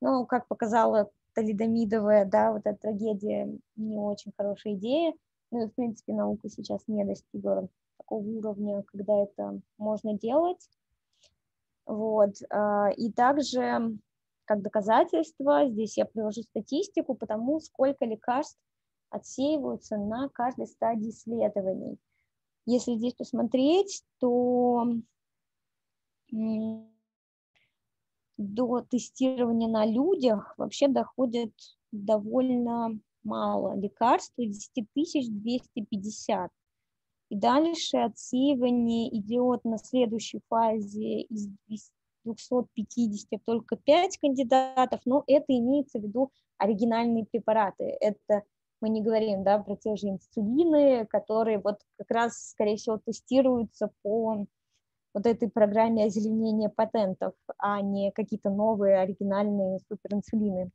[0.00, 5.12] Ну, как показала талидомидовая, да, вот эта трагедия, не очень хорошая идея.
[5.50, 7.68] Ну, в принципе, наука сейчас не достигла
[8.10, 10.68] такого уровня, когда это можно делать.
[11.86, 12.34] Вот.
[12.50, 13.96] А, и также,
[14.44, 18.58] как доказательство, здесь я привожу статистику по тому, сколько лекарств
[19.10, 21.98] отсеиваются на каждой стадии исследований.
[22.66, 24.86] Если здесь посмотреть, то
[28.36, 31.52] до тестирования на людях вообще доходит
[31.90, 36.52] довольно мало лекарств, 10 250.
[37.30, 41.48] И дальше отсеивание идет на следующей фазе из
[42.24, 47.84] 250 только 5 кандидатов, но это имеется в виду оригинальные препараты.
[48.00, 48.42] Это
[48.80, 53.90] мы не говорим да, про те же инсулины, которые вот как раз, скорее всего, тестируются
[54.02, 54.46] по
[55.14, 60.70] вот этой программе озеленения патентов, а не какие-то новые оригинальные суперинсулины.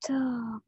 [0.00, 0.62] Так,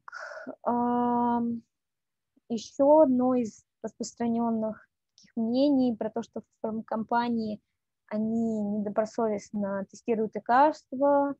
[2.49, 7.61] еще одно из распространенных таких мнений про то, что фармкомпании,
[8.07, 11.35] они недобросовестно тестируют лекарства,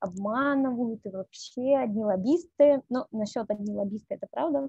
[0.00, 2.82] обманывают и вообще одни лоббисты.
[2.88, 4.68] Ну, насчет одни лоббисты это правда.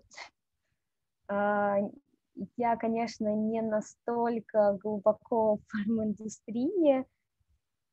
[1.28, 1.78] А,
[2.58, 7.06] я, конечно, не настолько глубоко в фарминдустрии,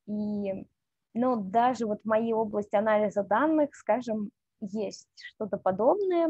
[0.07, 0.67] и,
[1.13, 4.31] но даже вот в моей области анализа данных, скажем,
[4.61, 6.29] есть что-то подобное,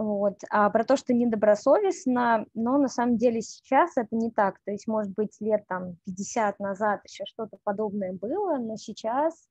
[0.00, 0.38] вот.
[0.48, 4.58] А про то, что недобросовестно, но на самом деле сейчас это не так.
[4.64, 9.46] То есть, может быть, лет там 50 назад еще что-то подобное было, но сейчас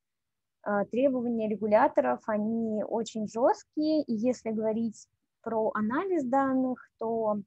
[0.65, 4.01] э, требования регуляторов, они очень жесткие.
[4.01, 5.07] И если говорить
[5.43, 7.37] про анализ данных, то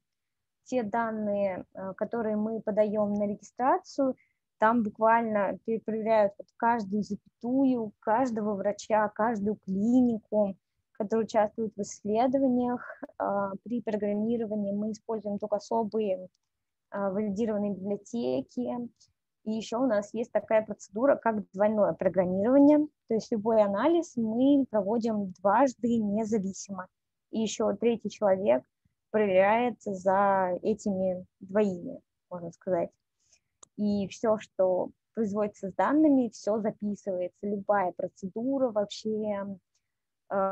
[0.63, 4.15] те данные, э, которые мы подаем на регистрацию,
[4.59, 10.57] там буквально перепроверяют вот каждую запятую, каждого врача, каждую клинику,
[11.03, 12.81] которые участвуют в исследованиях.
[13.19, 16.29] А, при программировании мы используем только особые
[16.91, 18.89] а, валидированные библиотеки.
[19.45, 22.87] И еще у нас есть такая процедура, как двойное программирование.
[23.09, 26.87] То есть любой анализ мы проводим дважды независимо.
[27.33, 28.63] И еще третий человек
[29.11, 32.91] проверяет за этими двоими, можно сказать.
[33.77, 39.45] И все, что производится с данными, все записывается, любая процедура вообще,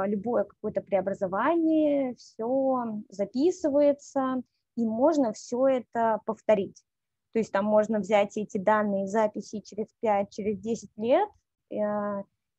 [0.06, 4.42] любое какое-то преобразование, все записывается,
[4.76, 6.82] и можно все это повторить.
[7.32, 11.28] То есть там можно взять эти данные записи через 5, через 10 лет
[11.70, 11.76] э,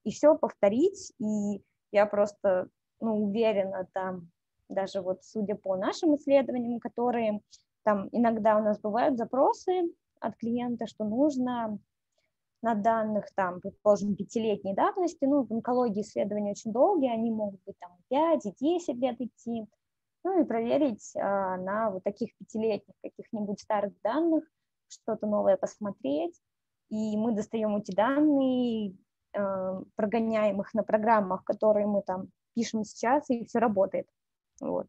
[0.04, 1.14] и все повторить.
[1.20, 2.70] И я просто
[3.02, 4.30] ну, уверена, там,
[4.70, 7.42] даже вот судя по нашим исследованиям, которые
[7.84, 11.80] там иногда у нас бывают запросы от клиента, что нужно
[12.62, 17.78] на данных, там, предположим, пятилетней давности, ну, в онкологии исследования очень долгие, они могут быть
[17.80, 19.68] там 5 и 10 лет идти,
[20.24, 24.44] ну, и проверить а, на вот таких пятилетних каких-нибудь старых данных,
[24.88, 26.40] что-то новое посмотреть,
[26.90, 28.96] и мы достаем эти данные,
[29.34, 34.08] э, прогоняем их на программах, которые мы там пишем сейчас, и все работает,
[34.60, 34.88] вот.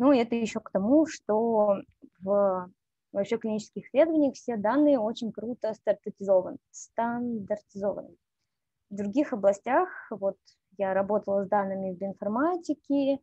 [0.00, 1.76] Ну, это еще к тому, что
[2.20, 2.70] в
[3.12, 6.58] вообще клинических исследованиях все данные очень круто стандартизованы.
[6.70, 8.16] стандартизованы.
[8.90, 10.36] В других областях, вот
[10.78, 13.18] я работала с данными в биоинформатике,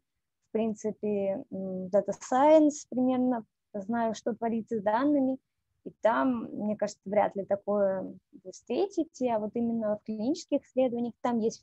[0.50, 5.38] в принципе, Data Science примерно, знаю, что творится с данными,
[5.84, 8.02] и там, мне кажется, вряд ли такое
[8.44, 11.62] вы встретите, а вот именно в клинических исследованиях там есть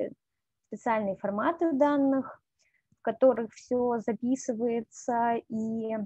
[0.69, 2.43] специальные форматы данных,
[2.99, 5.97] в которых все записывается, и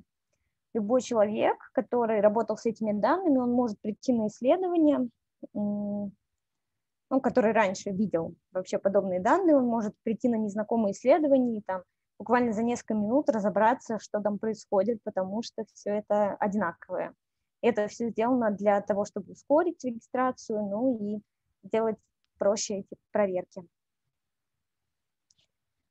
[0.74, 5.08] любой человек, который работал с этими данными, он может прийти на исследование,
[5.54, 11.82] ну, который раньше видел вообще подобные данные, он может прийти на незнакомые исследования и там
[12.18, 17.14] буквально за несколько минут разобраться, что там происходит, потому что все это одинаковое.
[17.60, 21.20] Это все сделано для того, чтобы ускорить регистрацию, ну и
[21.62, 21.96] сделать
[22.38, 23.64] проще эти проверки.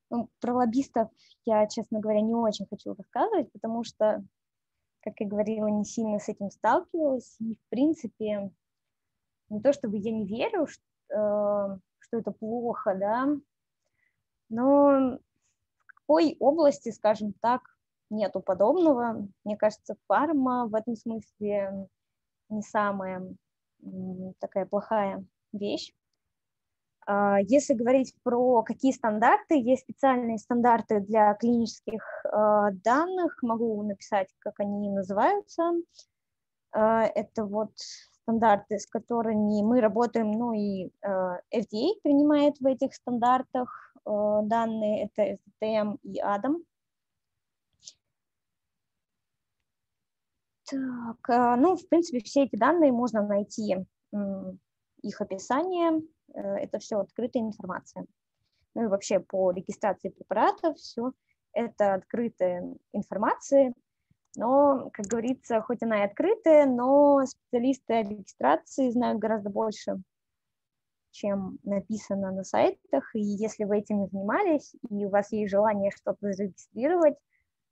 [0.09, 1.09] Ну, про лоббистов
[1.45, 4.23] я, честно говоря, не очень хочу рассказывать, потому что
[5.07, 7.37] как я говорила, не сильно с этим сталкивалась.
[7.39, 8.51] И, в принципе,
[9.49, 13.27] не то чтобы я не верю, что, э, что это плохо, да,
[14.49, 15.17] но
[15.77, 17.61] в какой области, скажем так,
[18.09, 19.27] нету подобного.
[19.43, 21.87] Мне кажется, фарма в этом смысле
[22.49, 23.35] не самая
[24.39, 25.93] такая плохая вещь.
[27.07, 34.27] А, если говорить про какие стандарты, есть специальные стандарты для клинических а, данных, могу написать,
[34.39, 35.71] как они называются.
[36.73, 37.71] А, это вот
[38.23, 45.97] стандарты, с которыми мы работаем, ну и FDA принимает в этих стандартах данные, это SDTM
[46.03, 46.57] и ADAM.
[50.69, 53.77] Так, ну, в принципе, все эти данные можно найти,
[55.01, 56.01] их описание
[56.33, 58.05] это все открытая информация.
[58.75, 61.11] Ну и вообще по регистрации препаратов все
[61.53, 63.73] это открытая информация,
[64.35, 69.95] но, как говорится, хоть она и открытая, но специалисты регистрации знают гораздо больше,
[71.09, 75.89] чем написано на сайтах, и если вы этим не занимались, и у вас есть желание
[75.89, 77.15] что-то зарегистрировать,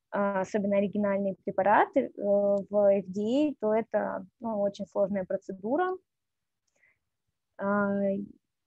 [0.09, 5.95] а, особенно оригинальные препараты э, в FDA, то это ну, очень сложная процедура.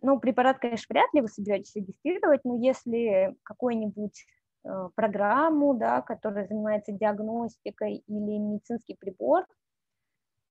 [0.00, 4.24] Ну, препарат, конечно, вряд ли вы соберетесь регистрировать, но если какую-нибудь
[4.64, 9.44] э, программу, да, которая занимается диагностикой или медицинский прибор,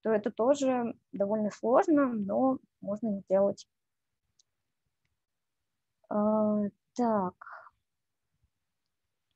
[0.04, 3.68] то это тоже довольно сложно, но можно сделать.
[6.10, 6.64] А,
[6.96, 7.34] так.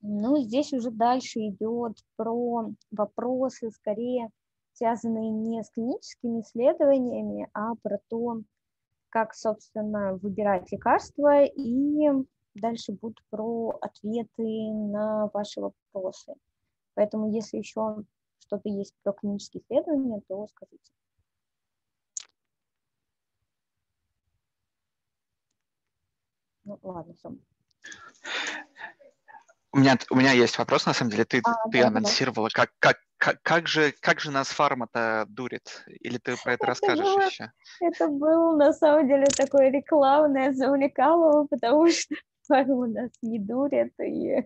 [0.01, 4.29] Ну, здесь уже дальше идет про вопросы, скорее
[4.73, 8.41] связанные не с клиническими исследованиями, а про то,
[9.11, 12.07] как, собственно, выбирать лекарства, и
[12.55, 16.33] дальше будут про ответы на ваши вопросы.
[16.95, 18.03] Поэтому, если еще
[18.39, 20.91] что-то есть про клинические исследования, то скажите.
[26.63, 27.35] Ну, ладно, все.
[29.73, 31.23] У меня, у меня есть вопрос, на самом деле.
[31.23, 32.61] Ты, а, ты да, анонсировала, да.
[32.65, 35.85] Как, как, как, как, же, как же нас фарма-то дурит?
[35.87, 37.51] Или ты про это, это расскажешь было, еще?
[37.79, 42.15] Это был на самом деле такое рекламное завлекалово, потому что
[42.47, 43.93] фарма нас не дурит.
[44.01, 44.45] И, э,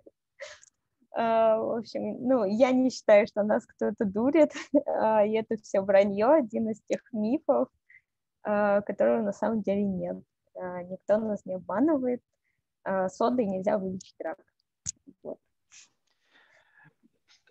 [1.15, 4.53] в общем, ну, я не считаю, что нас кто-то дурит.
[4.75, 7.69] Э, и это все вранье, один из тех мифов,
[8.43, 10.17] э, которого на самом деле нет.
[10.53, 12.21] Э, никто нас не обманывает.
[12.83, 14.37] Э, содой нельзя вылечить рак.
[15.23, 15.39] Вот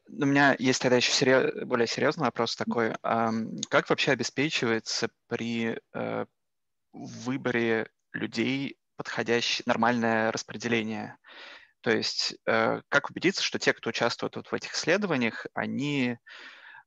[0.08, 2.94] у меня есть тогда еще серьез, более серьезный вопрос такой.
[3.02, 6.26] Как вообще обеспечивается при э,
[6.92, 11.16] выборе людей подходящее нормальное распределение?
[11.80, 16.16] То есть э, как убедиться, что те, кто участвует вот в этих исследованиях, они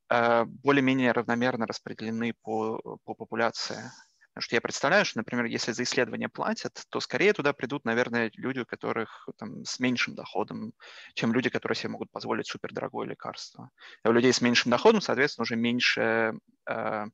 [0.10, 3.92] э, более-менее равномерно распределены по, по популяции?
[4.38, 8.30] Потому что я представляю, что, например, если за исследование платят, то скорее туда придут, наверное,
[8.36, 10.74] люди, у которых там, с меньшим доходом,
[11.16, 13.72] чем люди, которые себе могут позволить супердорогое лекарство.
[14.04, 16.34] А у людей с меньшим доходом, соответственно, уже меньше,
[16.70, 17.06] э,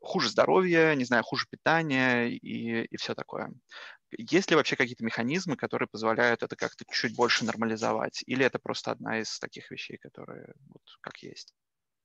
[0.00, 3.50] хуже здоровье, не знаю, хуже питание и, и все такое.
[4.10, 8.22] Есть ли вообще какие-то механизмы, которые позволяют это как-то чуть больше нормализовать?
[8.26, 11.54] Или это просто одна из таких вещей, которые вот как есть?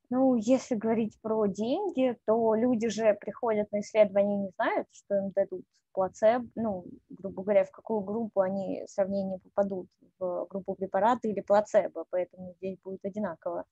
[0.09, 5.15] Ну, если говорить про деньги, то люди же приходят на исследование и не знают, что
[5.15, 9.87] им дадут плацеб, ну, грубо говоря, в какую группу они в сравнении попадут,
[10.17, 13.65] в группу препарата или плацебо, поэтому здесь будет одинаково.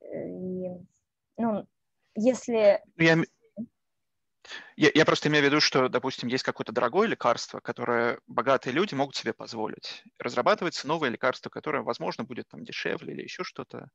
[0.00, 0.70] И,
[1.36, 1.66] ну,
[2.14, 2.82] если...
[2.96, 3.16] Я,
[4.76, 8.94] я, я просто имею в виду, что, допустим, есть какое-то дорогое лекарство, которое богатые люди
[8.94, 10.04] могут себе позволить.
[10.18, 13.88] Разрабатывается новое лекарство, которое, возможно, будет там дешевле или еще что-то.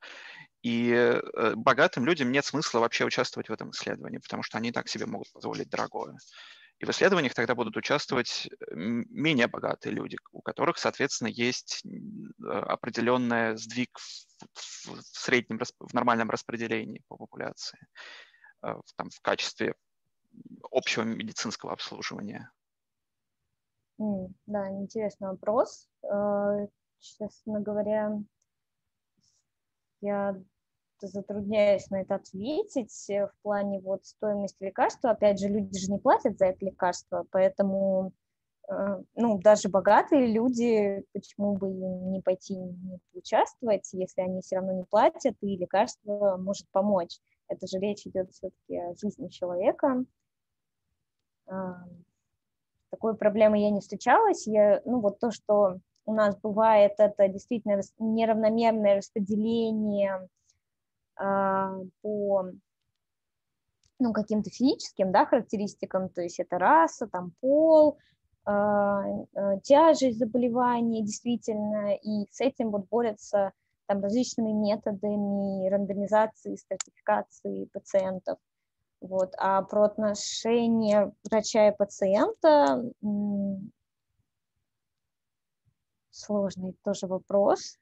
[0.64, 4.90] И э, богатым людям нет смысла вообще участвовать в этом исследовании, потому что они так
[4.90, 6.18] себе могут позволить дорогое.
[6.80, 13.56] И в исследованиях тогда будут участвовать менее богатые люди, у которых, соответственно, есть э, определенный
[13.56, 17.78] сдвиг в, в среднем, в нормальном распределении по популяции,
[18.66, 19.76] э, там, в качестве
[20.72, 22.52] общего медицинского обслуживания?
[24.48, 25.88] Да, интересный вопрос.
[26.04, 26.68] Э,
[27.00, 28.20] честно говоря,
[30.02, 30.42] я
[31.02, 35.12] затрудняюсь на это ответить в плане вот стоимости лекарства.
[35.12, 38.14] Опять же, люди же не платят за это лекарство, поэтому
[38.70, 38.74] э,
[39.16, 44.74] ну, даже богатые люди, почему бы им не пойти не участвовать, если они все равно
[44.74, 47.20] не платят, и лекарство может помочь.
[47.48, 50.06] Это же речь идет все-таки о жизни человека,
[52.90, 54.48] такой проблемы я не встречалась.
[54.48, 60.28] Я, ну, вот то, что у нас бывает, это действительно неравномерное распределение
[61.16, 62.52] а, по
[64.00, 68.00] ну, каким-то физическим да, характеристикам, то есть это раса, там, пол,
[68.46, 69.04] а,
[69.36, 73.52] а, тяжесть заболевания действительно, и с этим вот борются
[73.86, 78.40] там различными методами рандомизации, стратификации пациентов.
[79.02, 79.34] Вот.
[79.38, 82.84] А про отношения врача и пациента
[86.12, 87.80] сложный тоже вопрос.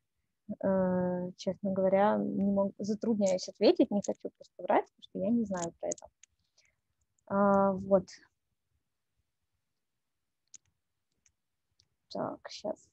[0.64, 5.44] Э, честно говоря, не могу, затрудняюсь ответить, не хочу просто врать, потому что я не
[5.44, 6.08] знаю про это.
[7.28, 8.06] А, вот.
[12.10, 12.90] Так, сейчас.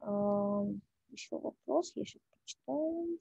[0.00, 0.64] А,
[1.10, 3.18] еще вопрос, я сейчас прочитаю.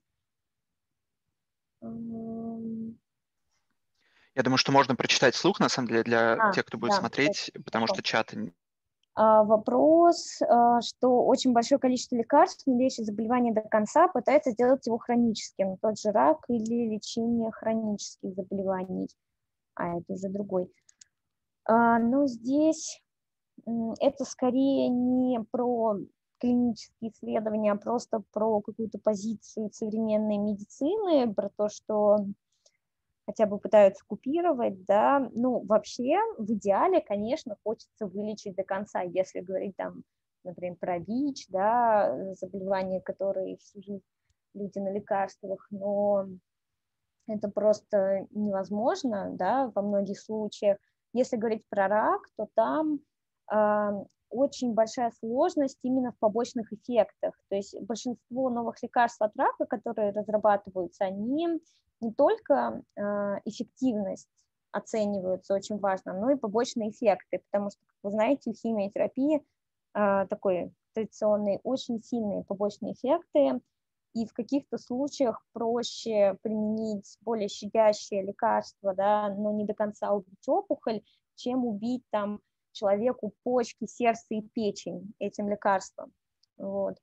[4.35, 6.97] Я думаю, что можно прочитать слух, на самом деле, для а, тех, кто будет да,
[6.97, 8.37] смотреть, потому что чата
[9.15, 14.85] а, вопрос, а, что очень большое количество лекарств не лечит заболевание до конца, пытается сделать
[14.87, 19.09] его хроническим, тот же рак или лечение хронических заболеваний.
[19.75, 20.71] А, это уже другой.
[21.65, 23.01] А, но здесь
[23.99, 25.97] это скорее не про
[26.39, 32.25] клинические исследования, а просто про какую-то позицию современной медицины, про то, что
[33.29, 39.41] хотя бы пытаются купировать, да, ну, вообще, в идеале, конечно, хочется вылечить до конца, если
[39.41, 40.01] говорить там,
[40.43, 44.01] например, про ВИЧ, да, заболевания, которые всю жизнь
[44.55, 46.25] люди на лекарствах, но
[47.27, 50.79] это просто невозможно, да, во многих случаях.
[51.13, 52.99] Если говорить про рак, то там
[53.53, 57.35] э, очень большая сложность именно в побочных эффектах.
[57.49, 61.59] То есть большинство новых лекарств от рака, которые разрабатываются, они
[62.01, 64.29] не только а, эффективность
[64.71, 69.43] оцениваются очень важно, но и побочные эффекты, потому что, как вы знаете, у химиотерапии
[69.93, 73.61] а, такой традиционные очень сильные побочные эффекты,
[74.13, 80.47] и в каких-то случаях проще применить более щадящее лекарство, да, но не до конца убить
[80.47, 81.01] опухоль,
[81.35, 82.39] чем убить там
[82.71, 86.11] человеку почки, сердце и печень этим лекарством.
[86.57, 86.97] Вот.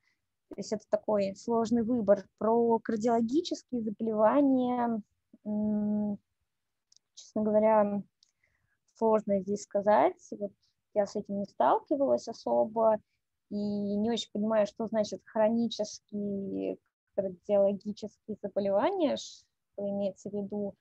[0.49, 2.25] То есть это такой сложный выбор.
[2.39, 5.03] Про кардиологические заболевания,
[7.15, 8.03] честно говоря,
[8.95, 10.15] сложно здесь сказать.
[10.39, 10.53] Вот
[10.95, 12.99] я с этим не сталкивалась особо
[13.51, 16.79] и не очень понимаю, что значит хронические
[17.15, 20.75] кардиологические заболевания, что имеется в виду.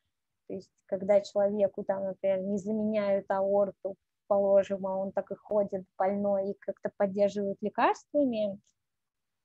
[0.47, 3.95] То есть, когда человеку, там, например, не заменяют аорту,
[4.27, 8.59] положим, а он так и ходит больной и как-то поддерживают лекарствами,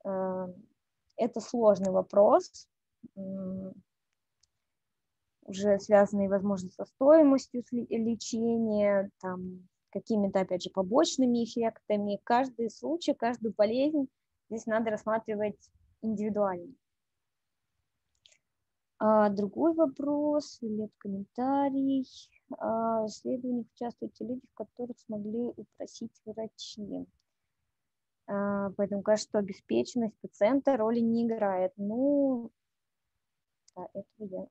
[0.03, 2.69] это сложный вопрос,
[5.45, 12.21] уже связанный, возможно, со стоимостью лечения, там, какими-то, опять же, побочными эффектами.
[12.25, 14.09] Каждый случай, каждую болезнь
[14.49, 15.59] здесь надо рассматривать
[16.03, 16.73] индивидуально.
[18.99, 22.07] А другой вопрос или комментарий.
[22.59, 27.07] А, в исследованиях участвуют те люди, в которых смогли упросить врачи.
[28.31, 31.73] А, поэтому кажется, что обеспеченность пациента роли не играет.
[31.77, 32.51] Ну,
[33.75, 34.47] да, это я.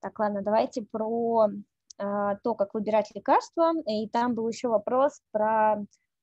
[0.00, 1.48] Так, ладно, давайте про
[1.98, 3.72] а, то, как выбирать лекарства.
[3.86, 5.76] И там был еще вопрос про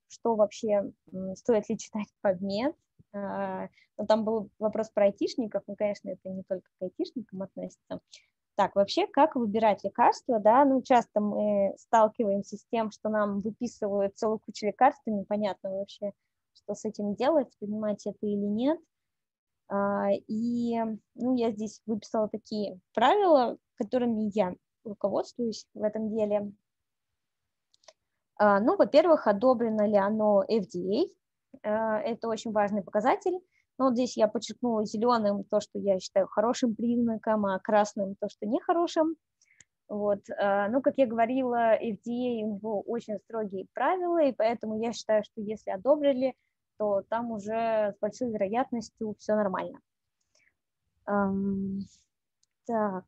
[0.10, 0.92] что вообще
[1.36, 2.76] стоит ли читать PubMed.
[3.14, 8.02] А, но там был вопрос про айтишников, ну, конечно, это не только к айтишникам относится.
[8.58, 14.18] Так, вообще, как выбирать лекарства, да, ну, часто мы сталкиваемся с тем, что нам выписывают
[14.18, 16.12] целую кучу лекарств, и непонятно вообще,
[16.54, 18.80] что с этим делать, принимать это или нет.
[19.70, 20.76] А, и,
[21.14, 26.52] ну, я здесь выписала такие правила, которыми я руководствуюсь в этом деле.
[28.38, 31.06] А, ну, во-первых, одобрено ли оно FDA,
[31.62, 33.40] а, это очень важный показатель,
[33.78, 38.28] но вот здесь я подчеркнула зеленым то, что я считаю хорошим признаком, а красным то,
[38.30, 39.16] что нехорошим.
[39.88, 40.20] Вот.
[40.38, 45.24] А, ну, как я говорила, FDA у него очень строгие правила, и поэтому я считаю,
[45.24, 46.36] что если одобрили,
[46.78, 49.80] то там уже с большой вероятностью все нормально.
[52.66, 53.06] Так.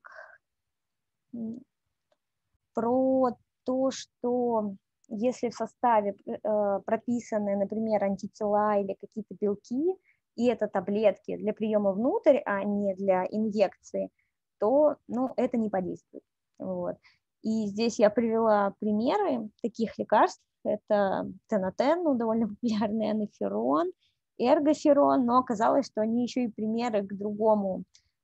[2.74, 4.74] Про то, что
[5.10, 9.96] если в составе э, прописаны, например, антитела или какие-то белки,
[10.40, 14.10] и это таблетки для приема внутрь, а не для инъекции,
[14.58, 16.24] то ну, это не подействует.
[16.58, 16.96] Вот.
[17.42, 20.42] И здесь я привела примеры таких лекарств.
[20.64, 23.92] Это тенотен, ну, довольно популярный анаферон,
[24.38, 27.84] эргоферон, но оказалось, что они еще и примеры к другому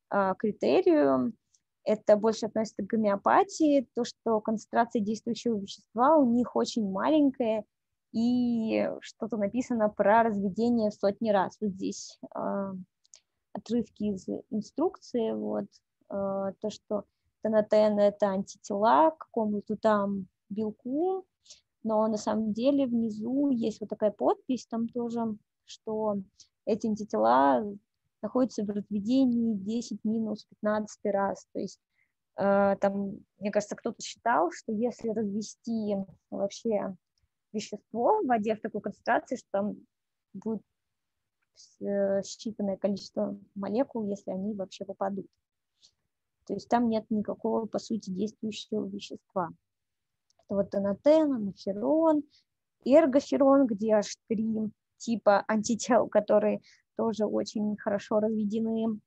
[0.09, 1.33] а, критерию.
[1.83, 7.65] Это больше относится к гомеопатии, то, что концентрация действующего вещества у них очень маленькая,
[8.15, 11.57] и что-то написано про разведение в сотни раз.
[11.59, 12.73] Вот здесь э,
[13.51, 15.65] отрывки из инструкции, вот,
[16.09, 17.03] э, то, что
[17.41, 21.25] ТНТН– это антитела к какому-то там белку,
[21.83, 25.35] но на самом деле внизу есть вот такая подпись, там тоже,
[25.65, 26.15] что
[26.65, 27.65] эти антитела
[28.21, 31.81] находятся в разведении 10 минус 15 раз, то есть
[32.37, 35.97] э, там, мне кажется, кто-то считал, что если развести
[36.31, 36.95] вообще
[37.55, 39.75] вещество в воде в такой концентрации, что там
[40.33, 40.61] будет
[41.81, 45.27] э, считанное количество молекул, если они вообще попадут.
[46.45, 49.49] То есть там нет никакого, по сути, действующего вещества.
[50.45, 52.23] Это вот анатен, анаферон,
[52.83, 56.61] эргоферон, где аж три типа антител, которые
[56.95, 58.99] тоже очень хорошо разведены.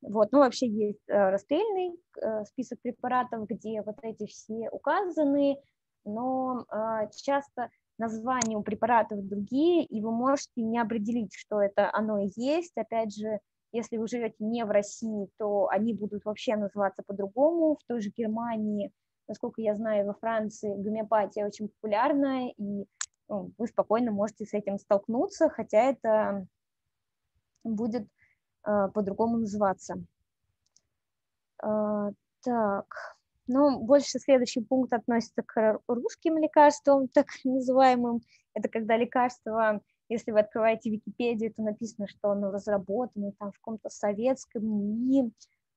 [0.00, 5.58] Вот, ну вообще есть э, расстрельный э, список препаратов, где вот эти все указаны,
[6.04, 7.68] но а, часто
[7.98, 12.72] названия у препаратов другие, и вы можете не определить, что это оно и есть.
[12.76, 13.40] Опять же,
[13.72, 17.76] если вы живете не в России, то они будут вообще называться по-другому.
[17.76, 18.92] В той же Германии,
[19.26, 22.86] насколько я знаю, во Франции гомеопатия очень популярная, и
[23.28, 26.46] ну, вы спокойно можете с этим столкнуться, хотя это
[27.62, 28.17] будет э,
[28.62, 30.02] по-другому называться.
[31.62, 32.10] Э,
[32.42, 32.86] так,
[33.46, 38.20] ну, больше следующий пункт относится к русским лекарствам, так называемым.
[38.54, 43.90] Это когда лекарство если вы открываете Википедию, то написано, что оно разработано там в каком-то
[43.90, 45.30] советском НИИ,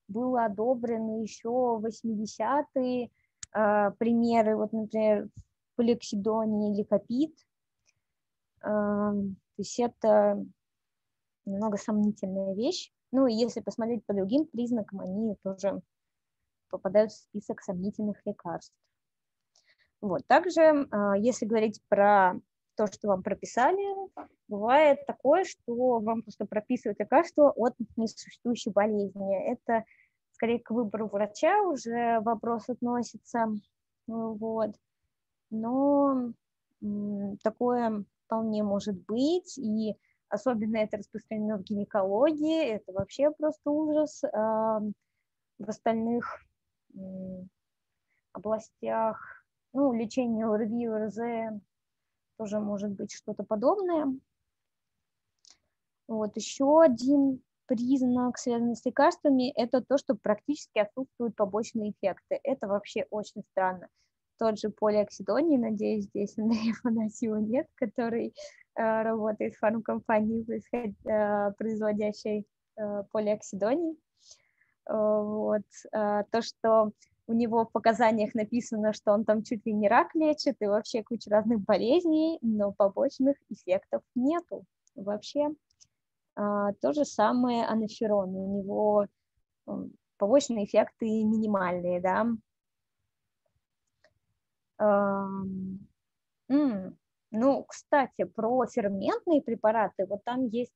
[0.08, 3.10] было одобрено еще в 80-е.
[3.54, 5.28] Э, примеры, вот, например,
[5.76, 7.36] полиоксидония или капит.
[8.62, 10.46] Э, то есть это
[11.46, 12.92] немного сомнительная вещь.
[13.12, 15.82] Ну и если посмотреть по другим признакам, они тоже
[16.70, 18.74] попадают в список сомнительных лекарств.
[20.00, 20.26] Вот.
[20.28, 22.34] Также, э, если говорить про
[22.76, 23.84] то, что вам прописали,
[24.48, 29.52] бывает такое, что вам просто прописывают лекарство от несуществующей болезни.
[29.52, 29.84] Это
[30.32, 33.48] скорее к выбору врача уже вопрос относится.
[34.08, 34.72] Вот.
[35.52, 36.34] Но
[37.44, 39.96] такое вполне может быть, и
[40.32, 44.22] особенно это распространено в гинекологии, это вообще просто ужас.
[44.22, 46.44] В остальных
[48.34, 51.20] областях, ну, лечение ОРВИ, ОРЗ,
[52.38, 54.08] тоже может быть что-то подобное.
[56.08, 62.40] Вот еще один признак, связанный с лекарствами, это то, что практически отсутствуют побочные эффекты.
[62.44, 63.88] Это вообще очень странно.
[64.38, 68.34] Тот же полиоксидоний, надеюсь, здесь Андрея Афанасьева нет, который
[68.76, 72.48] работает в фармкомпании, э, производящей
[72.78, 73.98] э, полиоксидоний.
[74.88, 75.64] Э, вот.
[75.94, 76.92] Э, то, что
[77.28, 81.04] у него в показаниях написано, что он там чуть ли не рак лечит и вообще
[81.04, 84.66] куча разных болезней, но побочных эффектов нету
[84.96, 85.50] вообще.
[86.36, 89.08] А, то же самое анаферон, у него
[90.18, 92.28] побочные эффекты минимальные, да.
[97.32, 100.74] Ну, кстати, про ферментные препараты, вот там есть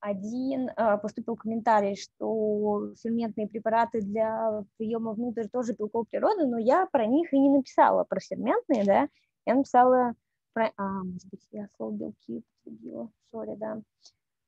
[0.00, 6.86] один а, поступил комментарий, что ферментные препараты для приема внутрь тоже белков природы, но я
[6.86, 9.08] про них и не написала, про ферментные, да,
[9.44, 10.14] я написала
[10.54, 13.82] про, а, может быть, я слово белки употребила, сори, да,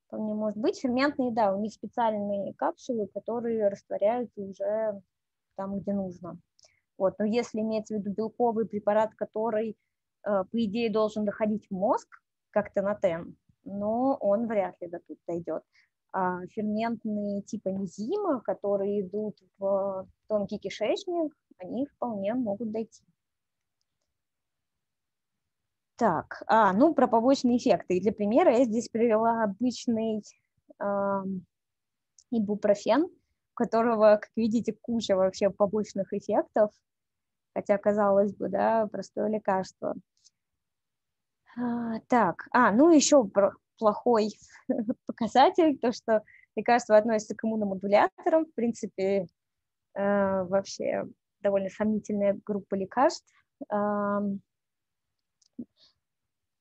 [0.07, 5.01] вполне может быть, ферментные, да, у них специальные капсулы, которые растворяются уже
[5.55, 6.39] там, где нужно,
[6.97, 9.77] вот, но если имеется в виду белковый препарат, который,
[10.23, 12.07] по идее, должен доходить в мозг,
[12.51, 15.63] как тенотен, но он вряд ли до тут дойдет.
[16.11, 23.03] А ферментные типа энзима, которые идут в тонкий кишечник, они вполне могут дойти.
[25.95, 27.97] Так, а, ну про побочные эффекты.
[27.97, 30.21] И для примера я здесь привела обычный
[30.79, 31.23] э,
[32.31, 33.09] ибупрофен, у
[33.53, 36.71] которого, как видите, куча вообще побочных эффектов,
[37.53, 39.95] хотя, казалось бы, да, простое лекарство.
[41.57, 43.29] А, так, а, ну еще
[43.77, 44.29] плохой
[45.05, 46.23] показатель, то, что
[46.55, 49.27] лекарство относится к иммуномодуляторам, в принципе,
[49.95, 51.05] э, вообще
[51.41, 53.25] довольно сомнительная группа лекарств.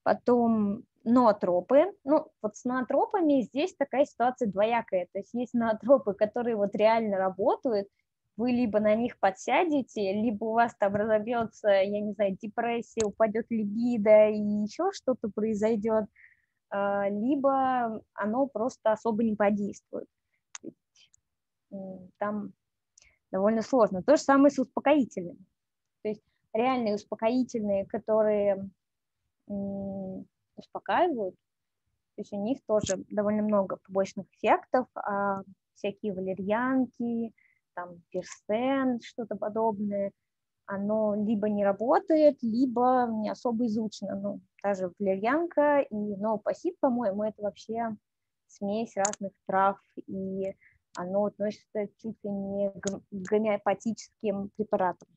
[0.02, 1.92] Потом ноотропы.
[2.04, 5.08] Ну, вот с ноотропами здесь такая ситуация двоякая.
[5.12, 7.88] То есть есть ноотропы, которые вот реально работают,
[8.36, 13.46] вы либо на них подсядете, либо у вас там разобьется, я не знаю, депрессия, упадет
[13.50, 16.06] либидо и еще что-то произойдет,
[16.70, 20.08] а, либо оно просто особо не подействует.
[22.18, 22.52] Там
[23.30, 24.02] довольно сложно.
[24.02, 25.44] То же самое с успокоительными.
[26.02, 26.22] То есть
[26.52, 28.68] реальные успокоительные, которые
[30.56, 31.34] успокаивают,
[32.14, 35.42] то есть у них тоже довольно много побочных эффектов, а
[35.74, 37.32] всякие валерьянки,
[37.74, 40.12] там персен, что-то подобное,
[40.66, 44.16] оно либо не работает, либо не особо изучено.
[44.16, 47.96] Ну, даже валерьянка и новопосит, по-моему, это вообще
[48.46, 50.54] смесь разных трав, и
[50.96, 55.08] оно относится чуть ли не к гомеопатическим препаратам.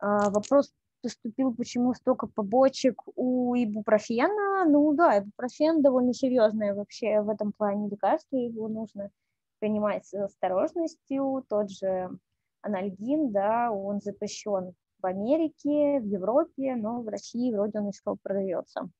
[0.00, 0.72] А, вопрос
[1.02, 4.64] поступил, почему столько побочек у ибупрофена.
[4.66, 9.10] Ну да, ибупрофен довольно серьезное вообще в этом плане лекарство, его нужно
[9.64, 11.42] принимать с осторожностью.
[11.48, 12.10] Тот же
[12.60, 18.90] анальгин, да, он запрещен в Америке, в Европе, но в России вроде он еще продается.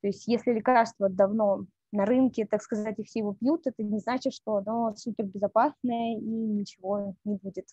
[0.00, 4.00] То есть если лекарство давно на рынке, так сказать, и все его пьют, это не
[4.00, 7.68] значит, что оно супер безопасное и ничего не будет.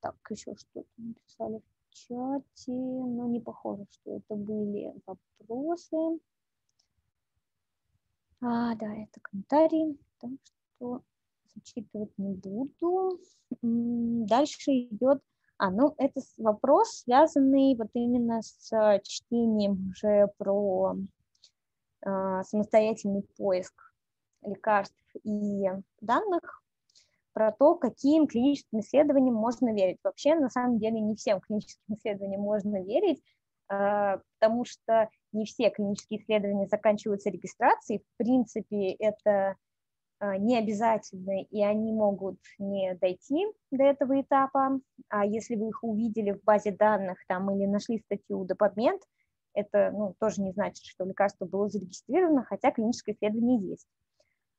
[0.00, 6.20] Так, еще что-то написали чате, но не похоже, что это были вопросы.
[8.40, 10.30] А, да, это комментарии, так
[10.76, 11.02] что
[11.54, 13.20] зачитывать не буду.
[13.60, 15.22] Дальше идет,
[15.58, 20.96] а, ну, это вопрос, связанный вот именно с чтением уже про
[22.02, 23.74] а, самостоятельный поиск
[24.42, 25.68] лекарств и
[26.00, 26.62] данных,
[27.32, 29.98] про то, каким клиническим исследованиям можно верить.
[30.02, 33.22] Вообще, на самом деле, не всем клиническим исследованиям можно верить,
[33.68, 38.00] а, потому что не все клинические исследования заканчиваются регистрацией.
[38.00, 39.56] В принципе, это
[40.18, 44.80] а, не обязательно, и они могут не дойти до этого этапа.
[45.08, 49.02] А если вы их увидели в базе данных там, или нашли статью до подмент,
[49.54, 53.88] это ну, тоже не значит, что лекарство было зарегистрировано, хотя клиническое исследование есть.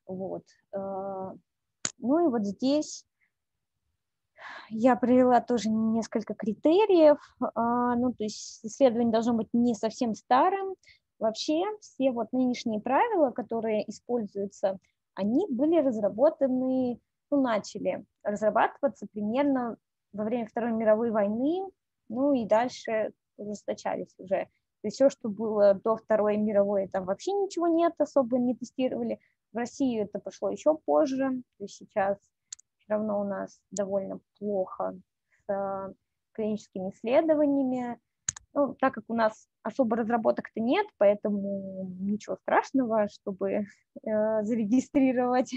[0.07, 0.43] Вот.
[2.01, 3.05] Ну и вот здесь
[4.69, 7.17] я привела тоже несколько критериев.
[7.55, 10.75] А, ну, то есть исследование должно быть не совсем старым.
[11.19, 14.79] Вообще все вот нынешние правила, которые используются,
[15.13, 16.99] они были разработаны,
[17.29, 19.77] ну, начали разрабатываться примерно
[20.13, 21.69] во время Второй мировой войны,
[22.09, 24.47] ну и дальше ужесточались уже.
[24.81, 29.19] То есть все, что было до Второй мировой, там вообще ничего нет, особо не тестировали.
[29.51, 32.17] В Россию это пошло еще позже, то есть сейчас
[32.91, 34.93] равно у нас довольно плохо
[35.29, 35.93] с э,
[36.33, 37.99] клиническими исследованиями.
[38.53, 45.53] Ну, так как у нас особо разработок-то нет, поэтому ничего страшного, чтобы э, зарегистрировать.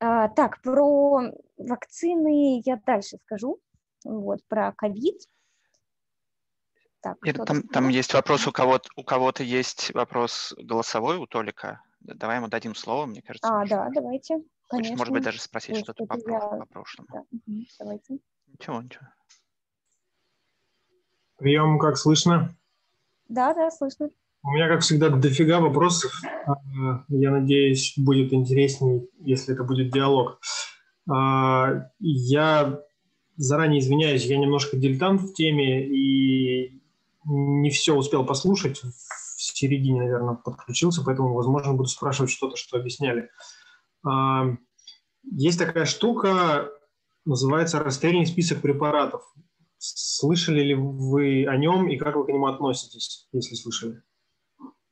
[0.00, 3.58] А, так, про вакцины я дальше скажу.
[4.04, 5.16] Вот, про ковид.
[7.04, 11.82] Так, там, там есть вопрос, у кого-то, у кого-то есть вопрос голосовой у Толика.
[12.00, 13.46] Давай ему дадим слово, мне кажется.
[13.46, 14.42] А, да, давайте.
[14.68, 14.88] Конечно.
[14.92, 16.38] Хочет, может быть, даже спросить что-то по, я...
[16.40, 17.08] по прошлому.
[17.12, 17.20] Да.
[17.30, 17.64] Угу.
[17.78, 18.18] Давайте.
[18.46, 19.06] Ничего, ничего.
[21.36, 22.56] Прием, как слышно?
[23.28, 24.08] Да, да, слышно.
[24.42, 26.12] У меня, как всегда, дофига вопросов.
[26.46, 30.40] А, я надеюсь, будет интереснее, если это будет диалог.
[31.10, 32.80] А, я
[33.36, 36.82] заранее извиняюсь, я немножко дилетант в теме и
[37.24, 43.30] не все успел послушать в середине, наверное, подключился, поэтому, возможно, буду спрашивать что-то, что объясняли.
[44.06, 44.44] А,
[45.22, 46.70] есть такая штука,
[47.24, 49.22] называется растерянный список препаратов.
[49.78, 54.02] Слышали ли вы о нем и как вы к нему относитесь, если слышали?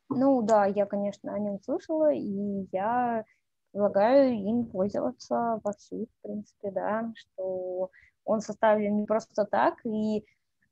[0.08, 3.24] Ну да, я, конечно, о нем слышала, и я
[3.72, 7.90] предлагаю им пользоваться вовсю, в принципе, да, что
[8.24, 10.24] он составлен не просто так, и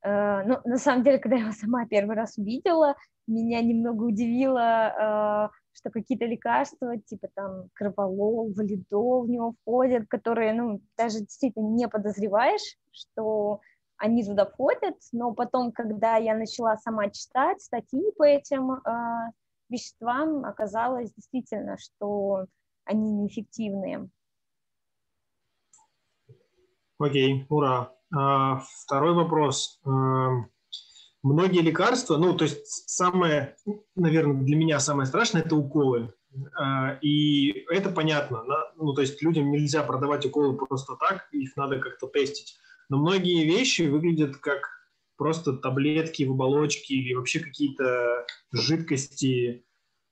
[0.03, 2.94] ну, на самом деле, когда я его сама первый раз увидела,
[3.26, 10.55] меня немного удивило, а, что какие-то лекарства, типа там кроволол, валидол в него входят, которые,
[10.55, 13.61] ну, даже действительно не подозреваешь, что
[13.96, 19.30] они туда входят, но потом, когда я начала сама читать статьи по этим э,
[19.68, 22.46] веществам, оказалось действительно, что
[22.84, 24.09] они неэффективные.
[26.98, 27.94] Окей, ура.
[28.14, 29.80] А, второй вопрос.
[29.84, 30.44] А,
[31.22, 33.56] многие лекарства, ну, то есть самое,
[33.94, 36.12] наверное, для меня самое страшное– это уколы.
[36.58, 38.44] А, и это понятно.
[38.76, 42.56] Ну, то есть людям нельзя продавать уколы просто так, их надо как-то тестить.
[42.88, 44.68] Но многие вещи выглядят как
[45.16, 49.64] просто таблетки в оболочке или вообще какие-то жидкости.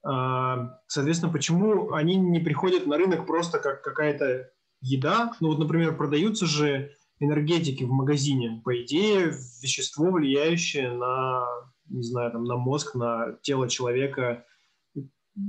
[0.05, 5.33] А, соответственно, почему они не приходят на рынок просто как какая-то еда?
[5.41, 8.61] Ну вот, например, продаются же энергетики в магазине.
[8.65, 11.45] По идее, вещество, влияющее на,
[11.89, 14.45] не знаю, там, на мозг, на тело человека,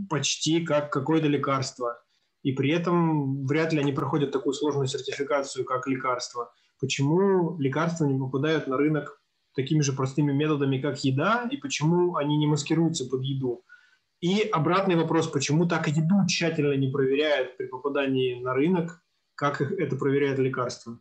[0.10, 2.02] почти как какое-то лекарство.
[2.44, 6.52] И при этом вряд ли они проходят такую сложную сертификацию, как лекарство.
[6.80, 9.22] Почему лекарства не попадают на рынок
[9.56, 13.66] такими же простыми методами, как еда, и почему они не маскируются под еду?
[14.22, 19.02] И обратный вопрос, почему так еду тщательно не проверяют при попадании на рынок,
[19.36, 21.00] как это проверяет лекарство?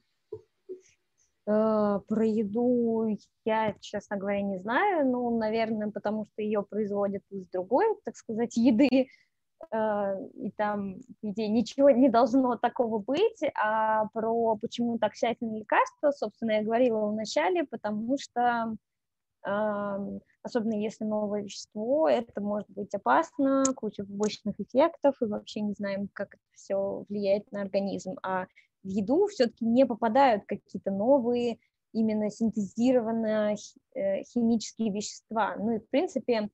[1.48, 3.08] Э, про еду
[3.46, 5.06] я, честно говоря, не знаю.
[5.10, 9.08] Ну, наверное, потому что ее производят из другой, так сказать, еды.
[9.72, 13.40] Э, и там, где ничего не должно такого быть.
[13.54, 18.76] А про почему так тщательно лекарство, собственно, я говорила в начале, потому что
[20.42, 26.08] особенно если новое вещество, это может быть опасно, куча побочных эффектов, и вообще не знаем,
[26.12, 28.16] как это все влияет на организм.
[28.22, 28.46] А
[28.88, 31.58] в еду все-таки не попадают какие-то новые,
[31.92, 33.56] именно синтезированные
[33.94, 35.56] э, химические вещества.
[35.58, 36.48] Ну и, в принципе,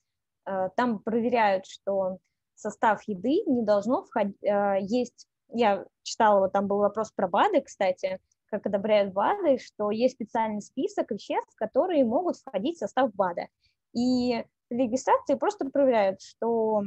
[0.46, 2.18] э, там проверяют, что
[2.56, 7.60] состав еды не должно входить, э, есть, я читала, вот там был вопрос про БАДы,
[7.60, 13.46] кстати, как одобряют БАДы, что есть специальный список веществ, которые могут входить в состав БАДа.
[13.92, 16.82] И регистрации просто проверяют, что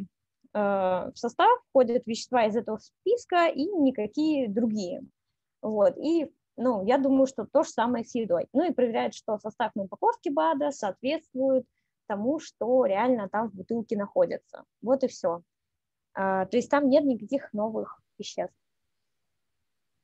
[0.53, 5.03] в состав входят вещества из этого списка и никакие другие.
[5.61, 5.97] Вот.
[5.97, 8.47] И ну, я думаю, что то же самое с едой.
[8.51, 11.65] Ну и проверяют, что состав на упаковке БАДа соответствует
[12.07, 14.63] тому, что реально там в бутылке находится.
[14.81, 15.43] Вот и все.
[16.15, 18.55] А, то есть там нет никаких новых веществ.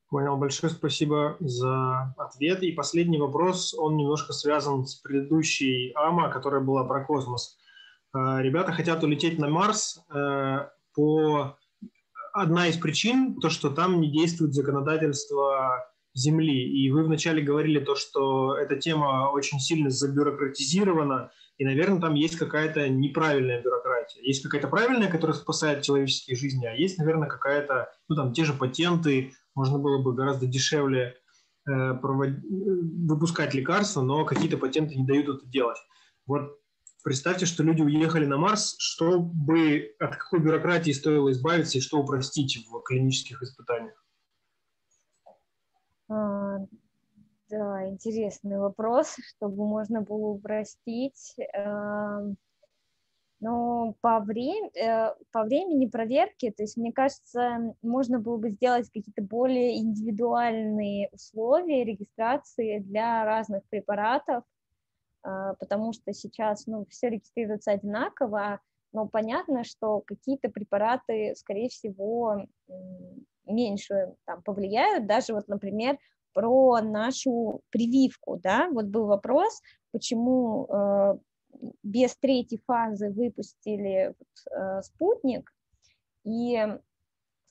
[0.09, 2.61] Понял, большое спасибо за ответ.
[2.61, 7.57] И последний вопрос, он немножко связан с предыдущей АМА, которая была про космос.
[8.11, 11.57] А, ребята хотят улететь на Марс э, по
[12.33, 16.85] одна из причин, то, что там не действует законодательство Земли.
[16.85, 22.35] И вы вначале говорили то, что эта тема очень сильно забюрократизирована, и, наверное, там есть
[22.35, 24.21] какая-то неправильная бюрократия.
[24.21, 28.53] Есть какая-то правильная, которая спасает человеческие жизни, а есть, наверное, какая-то, ну, там, те же
[28.53, 31.15] патенты, можно было бы гораздо дешевле
[31.67, 32.29] э, провод...
[33.07, 35.77] выпускать лекарства, но какие-то патенты не дают это делать.
[36.25, 36.57] Вот
[37.03, 42.65] Представьте, что люди уехали на Марс, чтобы от какой бюрократии стоило избавиться и что упростить
[42.65, 44.01] в клинических испытаниях?
[46.07, 46.59] А,
[47.49, 51.35] да, интересный вопрос, чтобы можно было упростить.
[51.53, 52.21] А,
[53.41, 58.89] но по, время, э, по времени проверки, то есть, мне кажется, можно было бы сделать
[58.89, 64.45] какие-то более индивидуальные условия регистрации для разных препаратов,
[65.23, 68.59] потому что сейчас ну, все регистрируется одинаково,
[68.91, 72.45] но понятно, что какие-то препараты, скорее всего,
[73.45, 75.07] меньше там, повлияют.
[75.07, 75.97] Даже вот, например,
[76.33, 79.61] про нашу прививку, да, вот был вопрос,
[79.91, 81.17] почему э,
[81.83, 84.15] без третьей фазы выпустили
[84.51, 85.51] э, спутник,
[86.23, 86.57] и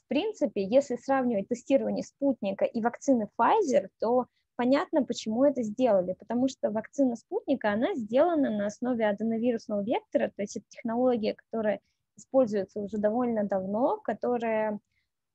[0.05, 6.49] в принципе, если сравнивать тестирование спутника и вакцины Pfizer, то понятно, почему это сделали, потому
[6.49, 11.81] что вакцина спутника, она сделана на основе аденовирусного вектора, то есть это технология, которая
[12.17, 14.79] используется уже довольно давно, которая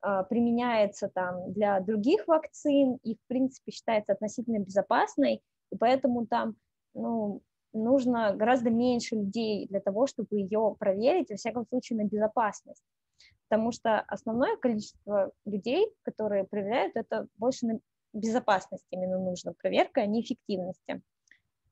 [0.03, 5.41] э, применяется там для других вакцин и, в принципе, считается относительно безопасной,
[5.71, 6.55] и поэтому там,
[6.93, 7.41] ну,
[7.73, 12.83] нужно гораздо меньше людей для того, чтобы ее проверить, во всяком случае, на безопасность.
[13.49, 17.79] Потому что основное количество людей, которые проверяют, это больше на
[18.17, 21.01] безопасности именно нужна проверка, а не эффективности.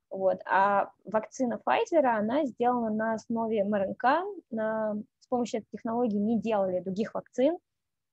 [0.09, 0.39] Вот.
[0.45, 4.03] А вакцина Pfizer, она сделана на основе МРНК,
[4.51, 7.57] на, с помощью этой технологии не делали других вакцин,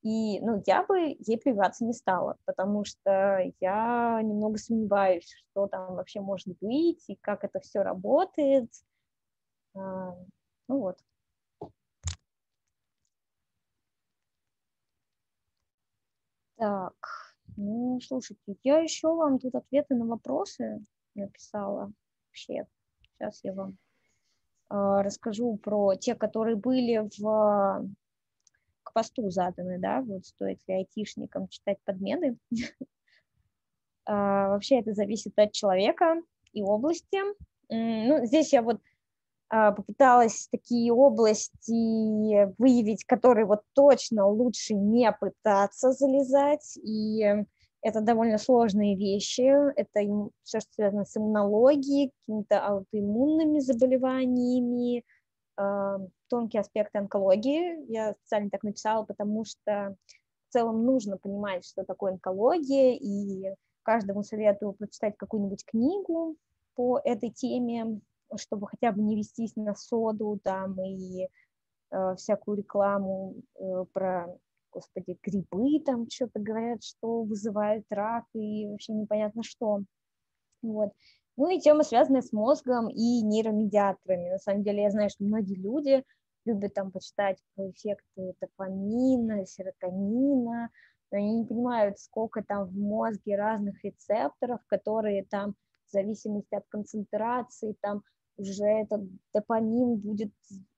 [0.02, 5.94] и ну, я бы ей прививаться не стала, потому что я немного сомневаюсь, что там
[5.94, 8.68] вообще может быть, и как это все работает.
[9.74, 10.16] А,
[10.68, 10.98] ну вот.
[16.56, 17.21] Так.
[17.56, 20.80] Ну, слушайте, я еще вам тут ответы на вопросы
[21.14, 21.92] написала.
[22.28, 22.66] Вообще,
[23.02, 23.76] сейчас я вам
[24.70, 27.88] э, расскажу про те, которые были в
[28.82, 32.36] к посту заданы, да, вот стоит ли айтишникам читать подмены.
[34.04, 36.20] А, вообще это зависит от человека
[36.52, 37.18] и области.
[37.68, 38.91] Ну, здесь я вот а,
[39.52, 47.44] попыталась такие области выявить, которые вот точно лучше не пытаться залезать, и
[47.82, 49.42] это довольно сложные вещи,
[49.76, 50.00] это
[50.42, 55.04] все, что связано с иммунологией, какими-то аутоиммунными заболеваниями,
[55.56, 55.98] а,
[56.28, 57.84] тонкие аспекты онкологии.
[57.92, 59.96] Я специально так написала, потому что
[60.48, 66.36] в целом нужно понимать, что такое онкология, и каждому советую прочитать какую-нибудь книгу
[66.74, 68.00] по этой теме,
[68.38, 71.28] чтобы хотя бы не вестись на соду там и
[71.90, 74.26] э, всякую рекламу э, про,
[74.72, 79.82] господи, грибы там что-то говорят, что вызывает рак и вообще непонятно что.
[80.62, 80.92] Вот.
[81.36, 84.30] Ну и тема, связанная с мозгом и нейромедиаторами.
[84.30, 86.04] На самом деле я знаю, что многие люди
[86.44, 90.70] любят там почитать про эффекты дофамина, серотонина,
[91.10, 95.54] но они не понимают, сколько там в мозге разных рецепторов, которые там
[95.88, 98.02] в зависимости от концентрации, там
[98.36, 99.02] уже этот
[99.32, 100.32] допамин будет,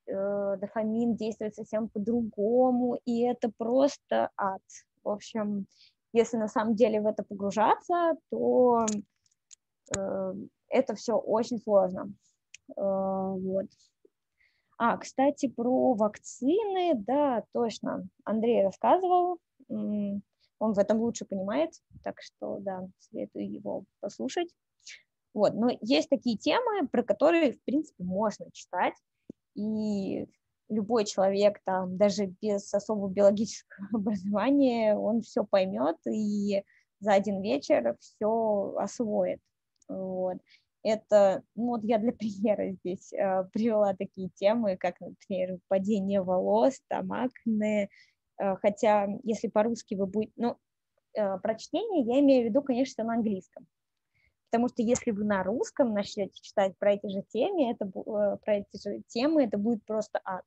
[0.07, 4.63] э, дофамин действовать совсем по-другому, и это просто ад.
[5.03, 5.67] В общем,
[6.13, 8.87] если на самом деле в это погружаться, то
[9.97, 10.35] э,
[10.69, 12.13] это все очень сложно.
[12.77, 13.67] Э, вот.
[14.77, 19.39] А, кстати, про вакцины, да, точно, Андрей рассказывал,
[19.69, 21.71] он в этом лучше понимает,
[22.03, 24.49] так что, да, советую его послушать.
[25.35, 28.95] Вот, но есть такие темы, про которые, в принципе, можно читать,
[29.57, 30.27] и
[30.69, 36.63] любой человек, там, даже без особого биологического образования, он все поймет и
[37.01, 39.41] за один вечер все освоит.
[39.89, 40.39] Вот.
[40.83, 46.81] Это, ну вот я для примера здесь э, привела такие темы, как, например, падение волос,
[46.89, 47.89] там, акне,
[48.39, 50.57] э, хотя если по-русски вы будете, ну,
[51.15, 53.67] э, прочтение я имею в виду, конечно, на английском,
[54.55, 58.55] потому что если вы на русском начнете читать про эти же темы, это, э, про
[58.59, 60.45] эти же темы, это будет просто ад.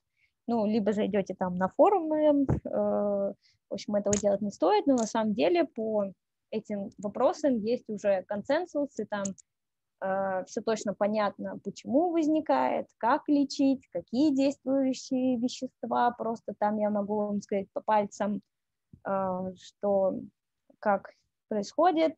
[0.47, 3.33] Ну, либо зайдете там на форумы, э, в
[3.69, 6.05] общем, этого делать не стоит, но на самом деле по
[6.51, 9.25] этим вопросам есть уже консенсус, и там
[9.99, 16.11] Э, все точно понятно, почему возникает, как лечить, какие действующие вещества.
[16.11, 18.41] Просто там я могу вам сказать по пальцам,
[19.07, 20.19] э, что
[20.79, 21.09] как
[21.47, 22.15] происходит.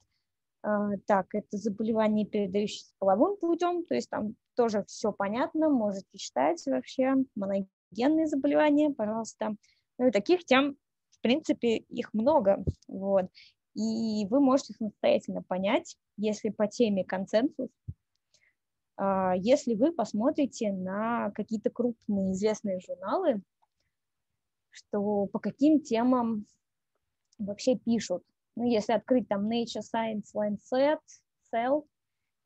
[0.63, 6.61] Э, так, это заболевание, передающееся половым путем, то есть там тоже все понятно, можете читать
[6.65, 9.55] вообще, моногенные заболевания, пожалуйста.
[9.97, 10.75] Ну и таких тем,
[11.11, 13.29] в принципе, их много, вот
[13.75, 17.69] и вы можете самостоятельно понять, если по теме консенсус,
[18.97, 23.41] а, если вы посмотрите на какие-то крупные известные журналы,
[24.71, 26.45] что по каким темам
[27.37, 28.23] вообще пишут.
[28.59, 30.99] Ну, если открыть там Nature, Science, Lancet,
[31.55, 31.85] Cell,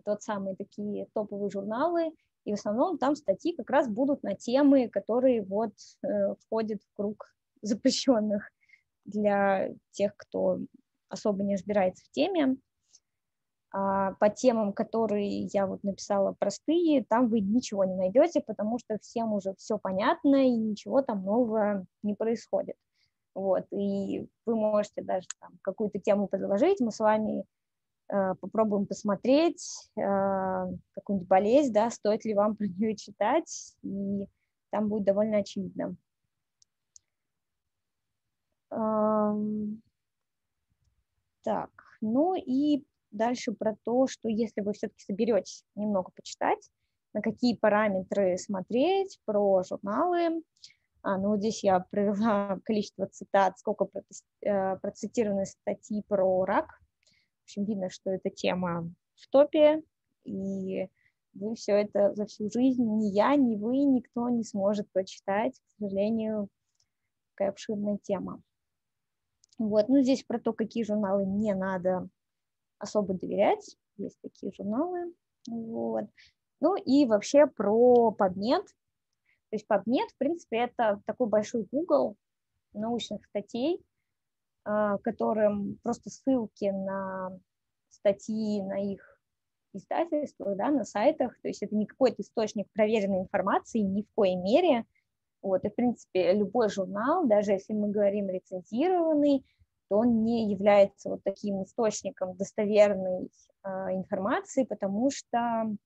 [0.05, 2.11] тот самые такие топовые журналы,
[2.45, 6.95] и в основном там статьи как раз будут на темы, которые вот э, входят в
[6.95, 7.33] круг
[7.63, 8.47] запрещенных
[9.05, 10.59] для тех, кто
[11.09, 12.57] особо не разбирается в теме.
[13.71, 18.99] А по темам, которые я вот написала простые, там вы ничего не найдете, потому что
[18.99, 22.75] всем уже все понятно и ничего там нового не происходит.
[23.35, 27.45] Вот, и вы можете даже там какую-то тему предложить, мы с вами
[28.09, 30.01] э, попробуем посмотреть э,
[30.93, 34.27] какую-нибудь болезнь, да, стоит ли вам про нее читать, и
[34.69, 35.95] там будет довольно очевидно.
[38.71, 39.81] Эм,
[41.43, 41.71] так,
[42.01, 46.69] ну и дальше про то, что если вы все-таки соберетесь немного почитать,
[47.13, 50.41] на какие параметры смотреть, про журналы.
[51.03, 53.89] А, ну, здесь я провела количество цитат, сколько
[54.41, 56.67] э, процитированы статьи про рак.
[57.41, 59.83] В общем, видно, что эта тема в топе,
[60.23, 60.87] и
[61.33, 65.71] вы все это за всю жизнь, ни я, ни вы, никто не сможет прочитать, к
[65.79, 66.47] сожалению,
[67.31, 68.41] такая обширная тема.
[69.57, 72.07] Вот, ну здесь про то, какие журналы не надо
[72.79, 75.13] особо доверять, есть такие журналы,
[75.47, 76.05] вот.
[76.61, 78.65] Ну и вообще про PubMed,
[79.53, 82.15] то есть PubMed, в принципе, это такой большой Google
[82.73, 83.85] научных статей,
[84.65, 87.37] а, которым просто ссылки на
[87.89, 89.19] статьи на их
[89.73, 94.37] издательствах, да, на сайтах, то есть это не какой-то источник проверенной информации ни в коей
[94.37, 94.85] мере,
[95.43, 99.45] вот, и, в принципе, любой журнал, даже если мы говорим рецензированный,
[99.87, 103.29] то он не является вот таким источником достоверной
[103.65, 105.77] э, информации, потому что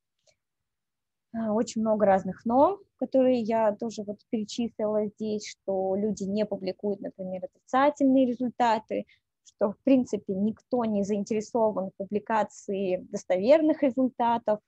[1.33, 7.45] очень много разных «но», которые я тоже вот перечислила здесь, что люди не публикуют, например,
[7.45, 9.05] отрицательные результаты,
[9.45, 14.59] что, в принципе, никто не заинтересован в публикации достоверных результатов,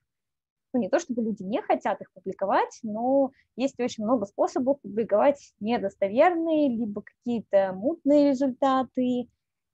[0.73, 5.53] ну, не то чтобы люди не хотят их публиковать, но есть очень много способов публиковать
[5.59, 9.27] недостоверные, либо какие-то мутные результаты,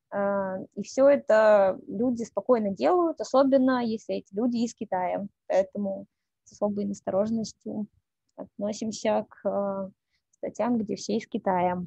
[0.10, 5.28] а, и все это люди спокойно делают, особенно если эти люди из Китая.
[5.48, 6.06] Поэтому
[6.46, 7.88] с особой осторожностью
[8.36, 9.90] относимся к а,
[10.32, 11.84] статьям, где все из Китая.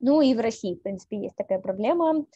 [0.00, 2.26] Ну и в России, в принципе, есть такая проблема.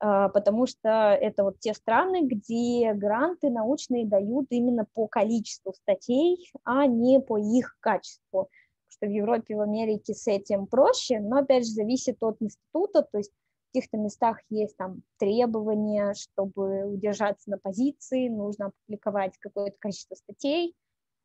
[0.00, 6.50] А, потому что это вот те страны, где гранты научные дают именно по количеству статей,
[6.64, 8.50] а не по их качеству.
[8.88, 13.18] Что в Европе, в Америке с этим проще, но опять же зависит от института, то
[13.18, 13.32] есть
[13.74, 20.76] каких-то местах есть там требования, чтобы удержаться на позиции, нужно опубликовать какое-то количество статей,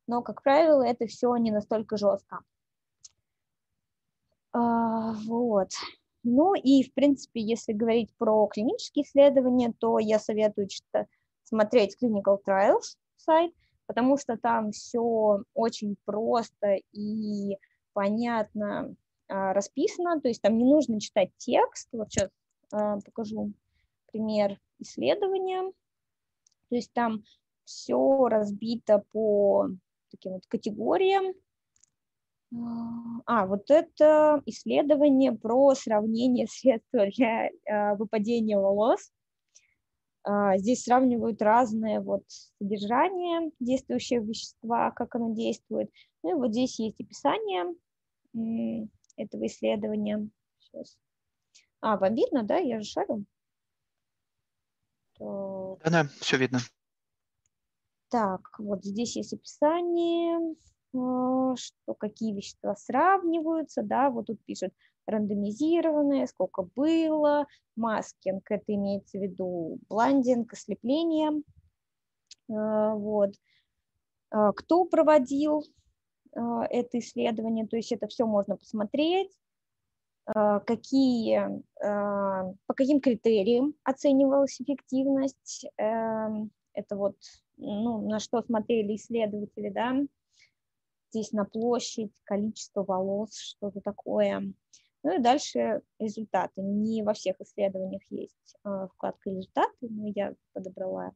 [0.07, 2.39] но, как правило, это все не настолько жестко.
[4.51, 5.69] А, вот.
[6.23, 11.07] Ну и, в принципе, если говорить про клинические исследования, то я советую читать,
[11.43, 13.53] смотреть Clinical Trials сайт,
[13.85, 17.57] потому что там все очень просто и
[17.93, 18.95] понятно
[19.27, 21.87] а, расписано, то есть там не нужно читать текст.
[21.91, 22.29] Вот сейчас
[22.69, 23.53] покажу
[24.11, 25.71] пример исследования.
[26.69, 27.23] То есть там
[27.65, 29.69] все разбито по
[30.11, 31.33] таким вот категориям.
[33.25, 39.11] А, вот это исследование про сравнение средства для а, выпадения волос.
[40.23, 42.23] А, здесь сравнивают разные вот
[42.57, 45.91] содержания действующего вещества, как оно действует.
[46.23, 47.75] Ну и вот здесь есть описание
[49.15, 50.27] этого исследования.
[50.59, 50.97] Сейчас.
[51.81, 52.57] А, вам видно, да?
[52.57, 53.25] Я же шарю.
[55.19, 56.59] Да-да, все видно.
[58.09, 60.55] Так, вот здесь есть описание,
[60.95, 64.73] а, что какие вещества сравниваются, да, вот тут пишут
[65.05, 71.43] рандомизированные, сколько было, маскинг, это имеется в виду бландинг, ослепление,
[72.49, 73.35] а, вот.
[74.31, 75.63] А, кто проводил
[76.31, 79.31] это исследование, то есть это все можно посмотреть,
[80.33, 87.15] какие, по каким критериям оценивалась эффективность, эм, это вот
[87.57, 89.95] ну, на что смотрели исследователи, да,
[91.11, 94.53] здесь на площадь, количество волос, что-то такое.
[95.03, 96.61] Ну и дальше результаты.
[96.61, 101.13] Не во всех исследованиях есть э, вкладка результаты, но я подобрала,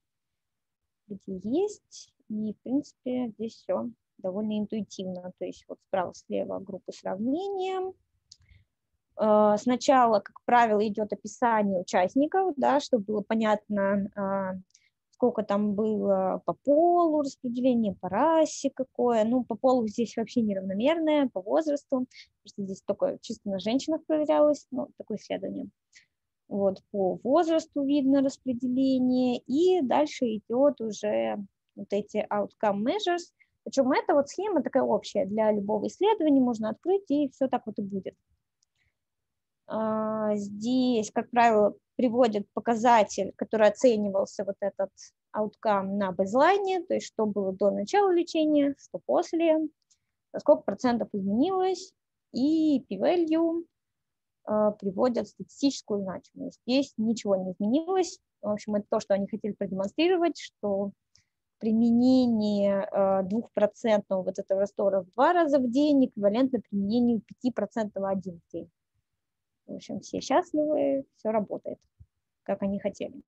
[1.08, 2.14] где есть.
[2.30, 5.34] И, в принципе, здесь все довольно интуитивно.
[5.38, 7.94] То есть вот справа-слева группы сравнения.
[9.20, 14.60] Э, сначала, как правило, идет описание участников, да, чтобы было понятно, э,
[15.12, 19.24] сколько там было по полу распределение, по расе какое.
[19.24, 22.08] Ну, по полу здесь вообще неравномерное, по возрасту, потому
[22.46, 25.68] что здесь только чисто на женщинах проверялось, ну, такое исследование.
[26.50, 31.38] Вот, по возрасту видно распределение, и дальше идет уже
[31.76, 33.32] вот эти outcome measures,
[33.64, 37.80] причем эта вот схема такая общая для любого исследования, можно открыть, и все так вот
[37.80, 38.16] и будет.
[39.68, 44.90] А, здесь, как правило, приводит показатель, который оценивался вот этот
[45.36, 49.60] outcome на бейзлайне, то есть что было до начала лечения, что после,
[50.38, 51.94] сколько процентов изменилось,
[52.34, 53.64] и p-value
[54.48, 56.60] э, приводят статистическую значимость.
[56.66, 58.20] Здесь ничего не изменилось.
[58.42, 60.92] В общем, это то, что они хотели продемонстрировать, что
[61.60, 68.42] применение э, двухпроцентного вот этого раствора в два раза в день эквивалентно применению 5% один
[68.52, 68.70] день.
[69.66, 71.80] В общем, все счастливы, все работает,
[72.44, 73.22] как они хотели.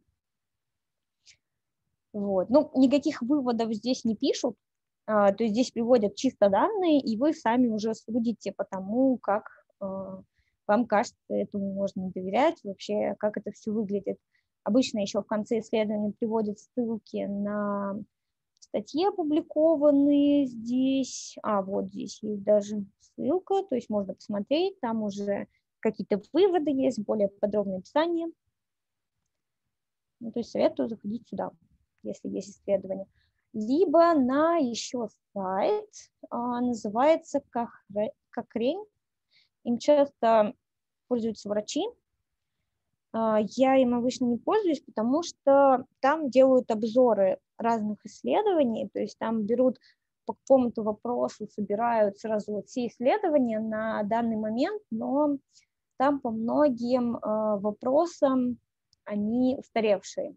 [2.14, 2.50] Вот.
[2.50, 4.56] Ну, никаких выводов здесь не пишут,
[5.08, 9.50] а, то есть здесь приводят чисто данные, и вы сами уже судите по тому, как
[9.80, 10.22] а,
[10.68, 14.18] вам кажется, этому можно доверять, вообще, как это все выглядит.
[14.64, 18.00] Обычно еще в конце исследования приводят ссылки на
[18.60, 21.36] статьи, опубликованные здесь.
[21.44, 25.48] А, вот здесь есть даже ссылка, то есть можно посмотреть, там уже
[25.86, 28.28] какие-то выводы есть, более подробное описание.
[30.20, 31.52] Ну, то есть советую заходить сюда,
[32.02, 33.06] если есть исследования.
[33.54, 35.90] Либо на еще сайт,
[36.32, 37.44] а, называется
[38.32, 38.84] Кокрень.
[39.64, 40.56] Им часто
[41.08, 41.86] пользуются врачи.
[43.14, 49.20] А, я им обычно не пользуюсь, потому что там делают обзоры разных исследований, то есть
[49.20, 49.78] там берут
[50.26, 55.38] по какому-то вопросу, собирают сразу вот все исследования на данный момент, но
[55.98, 57.20] там по многим э,
[57.60, 58.58] вопросам
[59.06, 60.36] они устаревшие.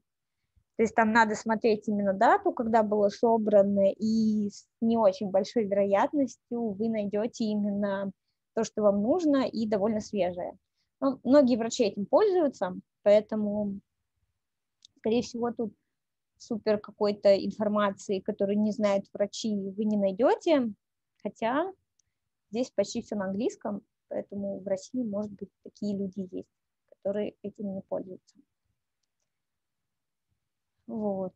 [0.76, 5.64] То есть там надо смотреть именно дату, когда было собрано, и с не очень большой
[5.64, 8.12] вероятностью вы найдете именно
[8.55, 10.56] то, что вам нужно, и довольно свежее.
[11.01, 13.80] Но многие врачи этим пользуются, поэтому,
[14.98, 15.72] скорее всего, тут
[16.36, 20.72] супер какой-то информации, которую не знают врачи, вы не найдете,
[21.22, 21.72] хотя
[22.51, 26.48] здесь почти все на английском, Поэтому в России, может быть, такие люди есть,
[26.90, 28.36] которые этим не пользуются.
[30.86, 31.35] Вот.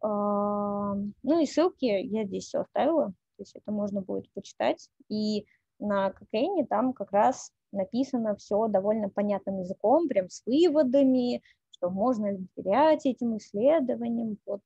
[0.00, 4.90] А, ну и ссылки я здесь все оставила, то есть это можно будет почитать.
[5.08, 5.46] И
[5.78, 12.32] на Кокейне там как раз написано все довольно понятным языком, прям с выводами, что можно
[12.32, 14.38] ли доверять этим исследованиям.
[14.46, 14.60] Вот.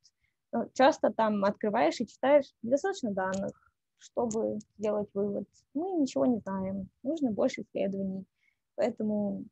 [0.52, 3.65] Ну, часто там открываешь и читаешь достаточно данных,
[3.98, 5.48] чтобы сделать вывод.
[5.74, 8.24] Мы ничего не знаем, нужно больше исследований.
[8.74, 9.44] Поэтому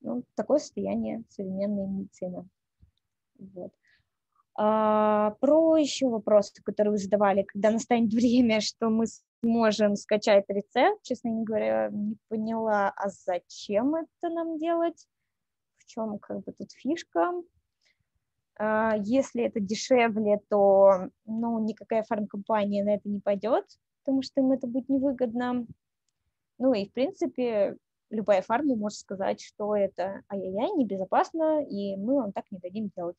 [0.00, 2.48] ну, такое состояние современной медицины.
[3.38, 3.72] Вот.
[4.56, 9.06] А, про еще вопросы, которые вы задавали, когда настанет время, что мы
[9.42, 15.06] сможем скачать рецепт, честно говоря, не поняла, а зачем это нам делать,
[15.78, 17.32] в чем как бы тут фишка.
[18.62, 23.64] А, если это дешевле, то ну, никакая фармкомпания на это не пойдет,
[24.04, 25.66] потому что им это будет невыгодно.
[26.58, 27.78] Ну и, в принципе,
[28.10, 33.16] любая фарма может сказать, что это ай-яй-яй, небезопасно, и мы вам так не дадим делать.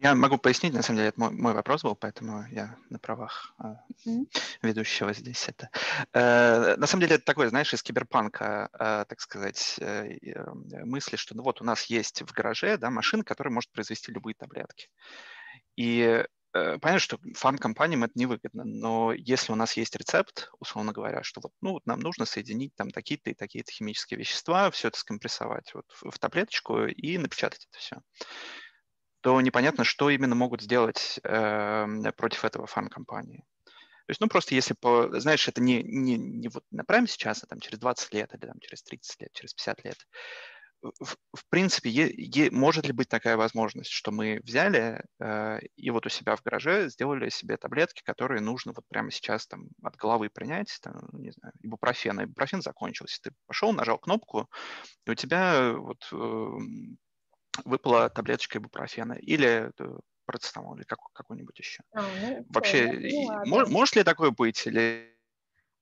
[0.00, 3.52] Я могу пояснить, на самом деле, это мой, мой вопрос был, поэтому я на правах
[3.60, 4.28] mm-hmm.
[4.62, 5.70] ведущего здесь это.
[6.12, 11.16] Э, на самом деле, это такое, знаешь, из киберпанка, э, так сказать, э, э, мысли,
[11.16, 14.88] что ну вот у нас есть в гараже да, машина, которая может произвести любые таблетки.
[15.74, 21.24] И э, понятно, что фармкомпаниям это невыгодно, но если у нас есть рецепт, условно говоря,
[21.24, 24.98] что вот, ну, вот нам нужно соединить там такие-то и такие-то химические вещества, все это
[24.98, 27.96] скомпрессовать вот в, в таблеточку и напечатать это все
[29.20, 33.44] то непонятно, что именно могут сделать э, против этого фармкомпании.
[34.08, 37.44] То есть, ну, просто если, по, знаешь, это не, не, не вот на прямо сейчас,
[37.44, 39.98] а там через 20 лет или там через 30 лет, через 50 лет.
[40.80, 45.90] В, в принципе, е, е, может ли быть такая возможность, что мы взяли э, и
[45.90, 49.96] вот у себя в гараже сделали себе таблетки, которые нужно вот прямо сейчас там от
[49.96, 54.48] головы принять, там, не знаю, ибупрофен, ибупрофен закончился, ты пошел, нажал кнопку,
[55.04, 56.58] и у тебя вот э,
[57.64, 61.82] выпала таблеточка ибупрофена или э, парацетамол или как, какой-нибудь еще.
[61.92, 64.66] А, ну, Вообще, ну, мож, может ли такое быть?
[64.66, 65.14] Или...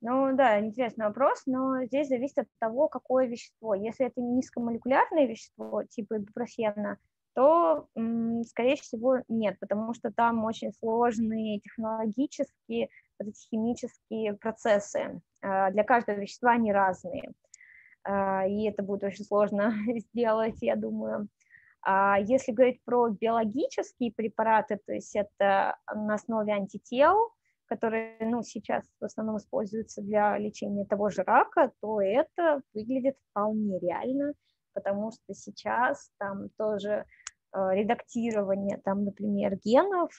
[0.00, 3.74] Ну да, интересный вопрос, но здесь зависит от того, какое вещество.
[3.74, 6.98] Если это низкомолекулярное вещество типа ибупрофена,
[7.34, 7.86] то,
[8.48, 12.88] скорее всего, нет, потому что там очень сложные технологические,
[13.18, 15.20] вот эти химические процессы.
[15.42, 17.32] А, для каждого вещества они разные.
[18.04, 21.28] А, и это будет очень сложно сделать, я думаю.
[21.88, 27.30] А если говорить про биологические препараты, то есть это на основе антител,
[27.66, 33.78] которые ну, сейчас в основном используются для лечения того же рака, то это выглядит вполне
[33.78, 34.32] реально,
[34.74, 37.04] потому что сейчас там тоже
[37.52, 40.10] э, редактирование, там, например, генов,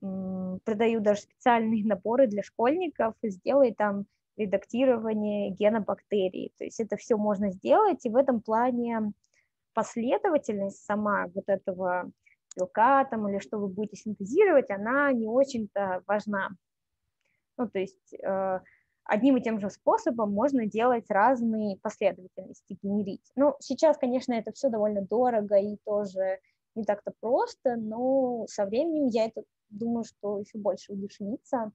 [0.00, 6.52] м, продают даже специальные наборы для школьников, сделай там редактирование гена бактерий.
[6.58, 9.12] То есть это все можно сделать, и в этом плане
[9.74, 12.10] последовательность сама вот этого
[12.56, 16.50] белка там или что вы будете синтезировать, она не очень-то важна.
[17.56, 18.60] Ну, то есть э,
[19.04, 23.32] одним и тем же способом можно делать разные последовательности, генерить.
[23.36, 26.40] Ну, сейчас, конечно, это все довольно дорого и тоже
[26.74, 31.72] не так-то просто, но со временем я это думаю, что еще больше удешевится,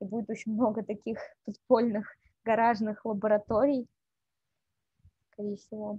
[0.00, 3.86] и будет очень много таких подпольных гаражных лабораторий,
[5.32, 5.90] скорее всего.
[5.90, 5.98] А,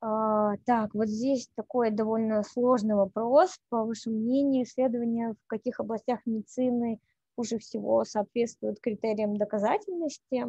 [0.00, 3.58] так, вот здесь такой довольно сложный вопрос.
[3.68, 7.00] По вашему мнению, исследования в каких областях медицины
[7.34, 10.44] хуже всего соответствуют критериям доказательности?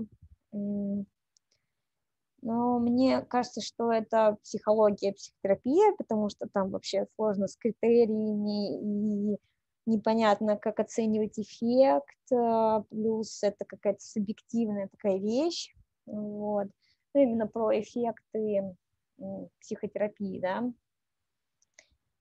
[2.42, 9.38] Но мне кажется, что это психология, психотерапия, потому что там вообще сложно с критериями и
[9.88, 15.74] непонятно, как оценивать эффект, а, плюс это какая-то субъективная такая вещь.
[16.06, 16.68] Вот.
[17.14, 18.76] Ну, именно про эффекты
[19.62, 20.62] психотерапии, да.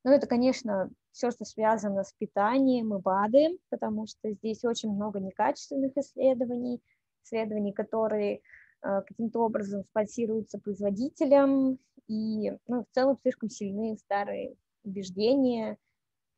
[0.05, 5.19] Ну, это, конечно, все, что связано с питанием и БАДы, потому что здесь очень много
[5.19, 6.81] некачественных исследований,
[7.25, 8.37] исследований, которые
[8.83, 14.55] э, каким-то образом спонсируются производителем, и ну, в целом слишком сильные старые
[14.85, 15.77] убеждения,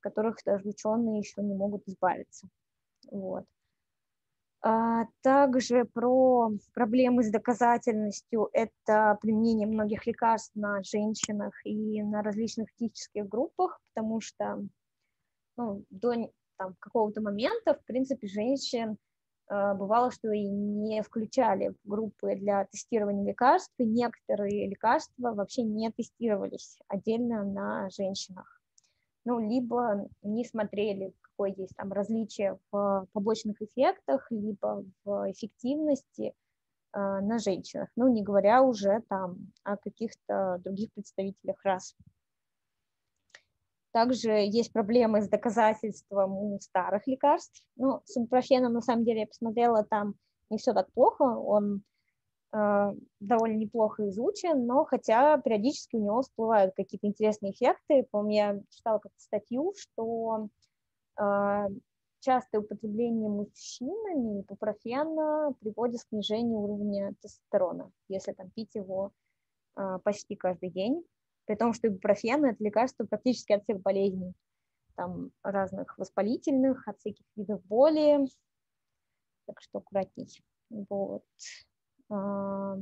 [0.01, 2.48] которых даже ученые еще не могут избавиться.
[3.10, 3.44] Вот.
[4.60, 12.68] А также про проблемы с доказательностью– это применение многих лекарств на женщинах и на различных
[12.74, 14.66] этических группах, потому что
[15.56, 18.98] ну, до там, какого-то момента, в принципе, женщин
[19.48, 25.62] э, бывало, что и не включали в группы для тестирования лекарств, и некоторые лекарства вообще
[25.62, 28.60] не тестировались отдельно на женщинах.
[29.24, 36.35] Ну, либо не смотрели, какое есть там различие в побочных эффектах, либо в эффективности
[36.93, 41.94] э, на женщинах, ну, не говоря уже там о каких-то других представителях рас.
[43.93, 47.62] Также есть проблемы с доказательством у старых лекарств.
[47.77, 50.15] Ну, с ибупрофеном, на самом деле, я посмотрела, там
[50.51, 51.82] не все так плохо, он
[52.52, 58.06] э, довольно неплохо изучен, но хотя периодически у него всплывают какие-то интересные эффекты.
[58.10, 60.48] Помню, я читала как-то статью, что
[62.20, 69.12] частое употребление мужчинами ипупрофена приводит к снижению уровня тестостерона, если там пить его
[69.74, 71.04] а, почти каждый день,
[71.46, 74.34] при том, что ибупрофен– это лекарство практически от всех болезней,
[74.96, 78.26] там разных воспалительных, от всяких видов боли,
[79.46, 80.28] так что аккуратней.
[80.70, 81.22] Вот.
[82.10, 82.76] А,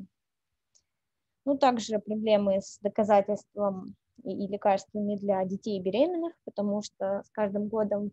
[1.45, 3.95] ну, также проблемы с доказательством
[4.25, 8.13] и лекарствами для детей и беременных, потому что с каждым годом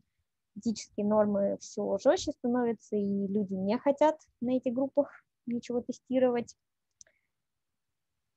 [0.55, 5.09] этические нормы все жестче становятся, и люди не хотят на этих группах
[5.45, 6.55] ничего тестировать.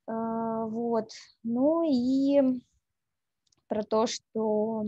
[0.07, 1.11] А, вот.
[1.43, 2.41] Ну и
[3.67, 4.85] про то, что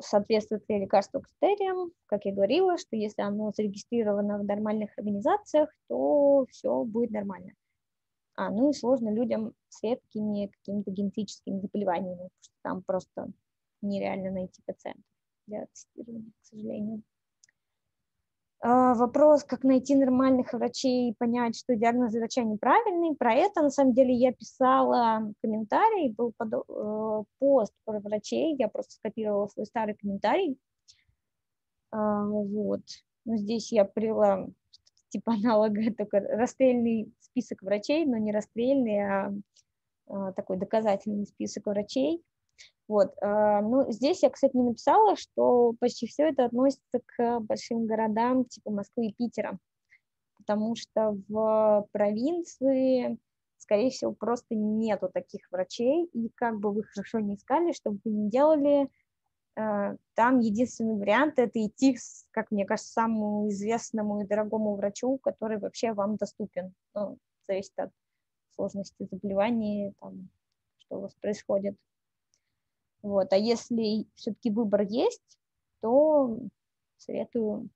[0.00, 6.46] соответствует ли лекарство критериям, как я говорила, что если оно зарегистрировано в нормальных организациях, то
[6.50, 7.52] все будет нормально.
[8.34, 13.32] А, ну и сложно людям с редкими какими-то генетическими заболеваниями, потому что там просто
[13.82, 15.04] нереально найти пациентов
[15.46, 17.02] для тестирования, к сожалению.
[18.62, 23.16] А, вопрос, как найти нормальных врачей и понять, что диагноз врача неправильный.
[23.16, 28.68] Про это, на самом деле, я писала комментарий, был под, э, пост про врачей, я
[28.68, 30.58] просто скопировала свой старый комментарий.
[31.90, 32.82] А, вот.
[33.24, 34.46] Но здесь я привела
[35.08, 39.32] типа аналога, только расстрельный список врачей, но не расстрельный, а,
[40.06, 42.22] а такой доказательный список врачей.
[42.90, 43.14] Вот.
[43.22, 48.46] А, ну, здесь я, кстати, не написала, что почти все это относится к большим городам
[48.46, 49.60] типа Москвы и Питера,
[50.38, 53.16] потому что в провинции,
[53.58, 58.00] скорее всего, просто нету таких врачей, и как бы вы хорошо не искали, что бы
[58.04, 58.88] вы ни делали,
[59.56, 61.96] а, там единственный вариант– это идти,
[62.32, 66.74] как мне кажется, самому известному и дорогому врачу, который вообще вам доступен.
[66.96, 67.92] Ну, зависит от
[68.56, 70.28] сложности заболевания, там,
[70.78, 71.76] что у вас происходит.
[73.02, 73.32] Вот.
[73.32, 75.38] А если все-таки выбор есть,
[75.80, 76.38] то
[76.98, 77.68] советую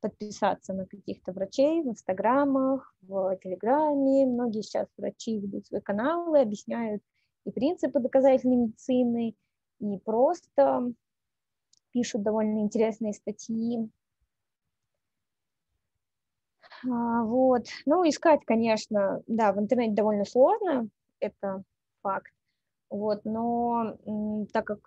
[0.00, 4.26] подписаться на каких-то врачей в инстаграмах, в телеграме.
[4.26, 7.02] Многие сейчас врачи ведут свои каналы, объясняют
[7.44, 9.34] и принципы доказательной медицины,
[9.80, 10.92] и просто
[11.92, 13.88] пишут довольно интересные статьи.
[16.84, 17.66] А, вот.
[17.86, 20.88] Ну, искать, конечно, да, в интернете довольно сложно,
[21.20, 21.62] это
[22.02, 22.32] факт.
[22.90, 23.96] Вот, но
[24.52, 24.80] так как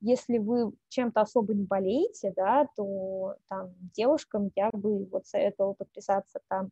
[0.00, 6.40] если вы чем-то особо не болеете, да, то там девушкам я бы вот советовала подписаться
[6.48, 6.70] там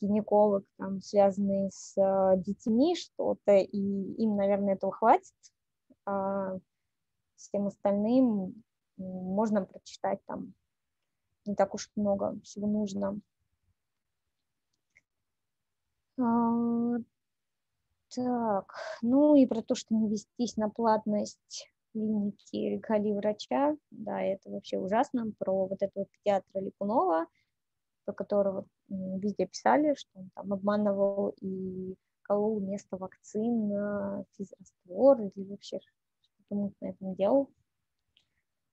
[0.00, 5.32] гинеколог, там, связанный с э, детьми что-то, и им, наверное, этого хватит.
[6.04, 6.58] А
[7.36, 8.62] всем остальным
[8.96, 10.52] можно прочитать там
[11.46, 13.20] не так уж много всего нужно.
[18.14, 24.50] Так, ну и про то, что не вестись на платность клиники регалий врача, да, это
[24.50, 27.26] вообще ужасно, про вот этого педиатра Липунова,
[28.04, 35.80] про которого везде писали, что он там обманывал и колол вместо вакцин физраствор или вообще
[36.20, 37.50] что-то на этом делал.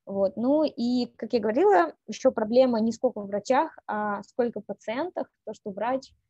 [0.06, 0.36] Вот.
[0.36, 5.54] Ну и, как я говорила, еще проблема не сколько в врачах, а сколько пациентах, то,
[5.54, 6.12] что врач–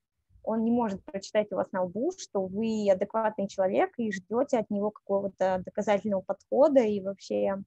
[0.44, 4.70] он не может прочитать у вас на лбу, что вы адекватный человек и ждете от
[4.70, 7.64] него какого-то доказательного подхода и вообще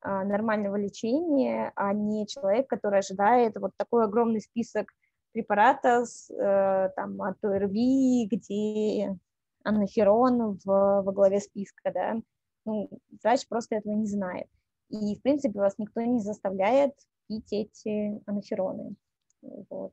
[0.00, 4.92] а, нормального лечения, а не человек, который ожидает вот такой огромный список
[5.32, 9.18] препаратов э, там, от ОРВИ, где
[9.64, 12.20] анаферон в, во главе списка, да,
[12.64, 12.88] ну,
[13.22, 14.48] врач просто этого не знает.
[14.88, 16.94] И, в принципе, вас никто не заставляет
[17.28, 18.94] пить эти анафероны.
[19.68, 19.92] Вот.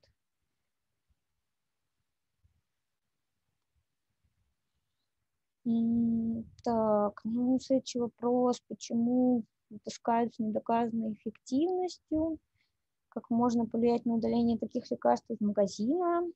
[5.64, 8.62] Так, ну, следующий вопрос.
[8.68, 12.38] Почему выпускают с недоказанной эффективностью?
[13.08, 16.28] Как можно повлиять на удаление таких лекарств из магазина?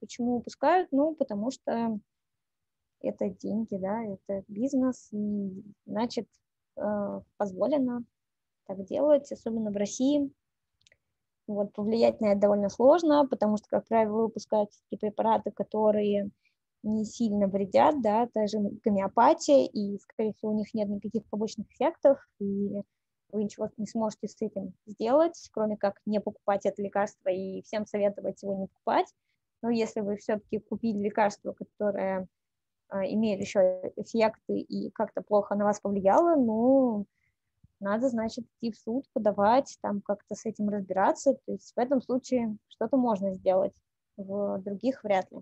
[0.00, 0.88] Почему выпускают?
[0.92, 1.98] Ну, потому что
[3.00, 6.28] это деньги, да, это бизнес, и значит,
[6.76, 8.04] э, позволено
[8.66, 10.30] так делать, особенно в России.
[11.46, 16.30] Вот, повлиять на это довольно сложно, потому что, как правило, выпускают такие препараты, которые
[16.82, 22.18] не сильно вредят, да, даже гомеопатия, и, скорее всего, у них нет никаких побочных эффектов,
[22.38, 22.70] и
[23.32, 27.86] вы ничего не сможете с этим сделать, кроме как не покупать это лекарство и всем
[27.86, 29.06] советовать его не покупать.
[29.62, 32.26] Но если вы все-таки купили лекарство, которое
[32.88, 37.06] а, имеет еще эффекты и как-то плохо на вас повлияло, ну,
[37.78, 41.34] надо, значит, идти в суд, подавать, там как-то с этим разбираться.
[41.46, 43.74] То есть в этом случае что-то можно сделать,
[44.16, 45.38] в других вряд ли.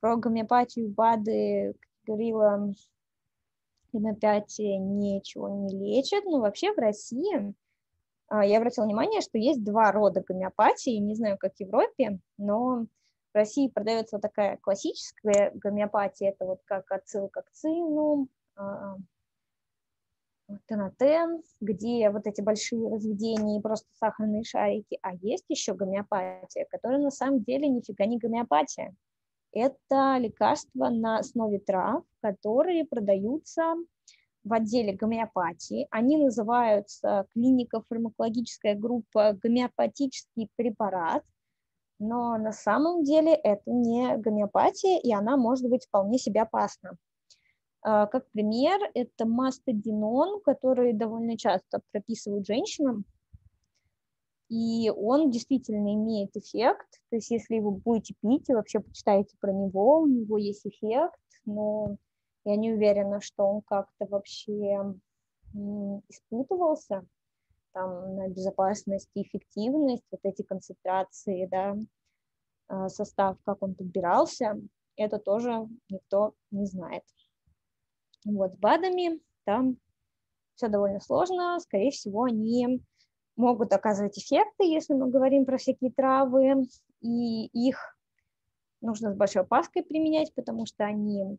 [0.00, 1.74] Про гомеопатию БАДы,
[2.06, 2.72] говорила,
[3.92, 7.54] гомеопатия ничего не лечит, но вообще в России
[8.28, 12.86] а, я обратила внимание, что есть два рода гомеопатии, не знаю, как в Европе, но
[13.32, 18.96] В России продается такая классическая гомеопатия, это вот как ацилкокцинум, а,
[20.66, 26.98] тенотен, где вот эти большие разведения и просто сахарные шарики, а есть еще гомеопатия, которая
[26.98, 28.94] на самом деле нифига не гомеопатия.
[29.52, 33.74] Это лекарства на основе трав, которые продаются
[34.44, 35.86] в отделе гомеопатии.
[35.90, 41.24] Они называются клинико-фармакологическая группа гомеопатический препарат,
[41.98, 46.96] но на самом деле это не гомеопатия, и она может быть вполне себе опасна.
[47.82, 53.04] А, как пример, это мастодинон, который довольно часто прописывают женщинам,
[54.48, 59.52] и он действительно имеет эффект, то есть если вы будете пить и вообще почитаете про
[59.52, 61.96] него, у него есть эффект, но
[62.44, 64.94] я не уверена, что он как-то вообще
[66.08, 67.06] испытывался
[67.72, 71.76] там, на безопасность и эффективность, вот эти концентрации, да,
[72.68, 74.60] а, состав, как он подбирался,
[74.96, 77.04] это тоже никто не знает.
[78.24, 79.78] Вот, с БАДами там
[80.54, 82.82] все довольно сложно, скорее всего, они
[83.38, 86.66] могут оказывать эффекты, если мы говорим про всякие травы,
[87.00, 87.96] и их
[88.80, 91.38] нужно с большой опаской применять, потому что они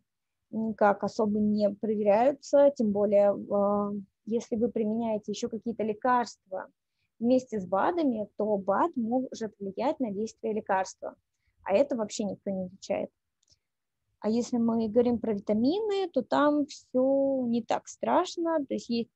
[0.50, 3.92] никак особо не проверяются, тем более а,
[4.26, 6.68] если вы применяете еще какие-то лекарства
[7.18, 11.14] вместе с БАДами, то БАД может влиять на действие лекарства,
[11.62, 13.10] а это вообще никто не изучает.
[14.20, 19.10] А если мы говорим про витамины, то там все не так страшно, то есть есть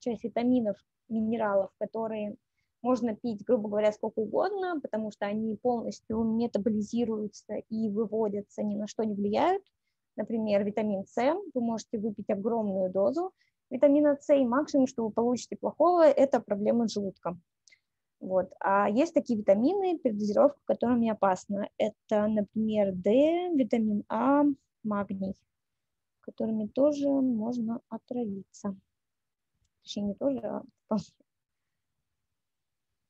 [0.00, 0.76] часть витаминов,
[1.08, 2.36] минералов, которые
[2.82, 8.86] можно пить, грубо говоря, сколько угодно, потому что они полностью метаболизируются и выводятся, ни на
[8.86, 9.62] что не влияют.
[10.16, 11.16] Например, витамин С,
[11.54, 13.32] вы можете выпить огромную дозу
[13.70, 17.42] витамина С, и максимум, что вы получите плохого, это проблемы с желудком.
[18.20, 18.52] Вот.
[18.60, 21.68] А есть такие витамины, передозировка которыми опасна.
[21.76, 24.44] Это, например, D, витамин А,
[24.82, 25.36] магний,
[26.20, 28.76] которыми тоже можно отравиться.
[29.84, 30.62] Точнее, не тоже, а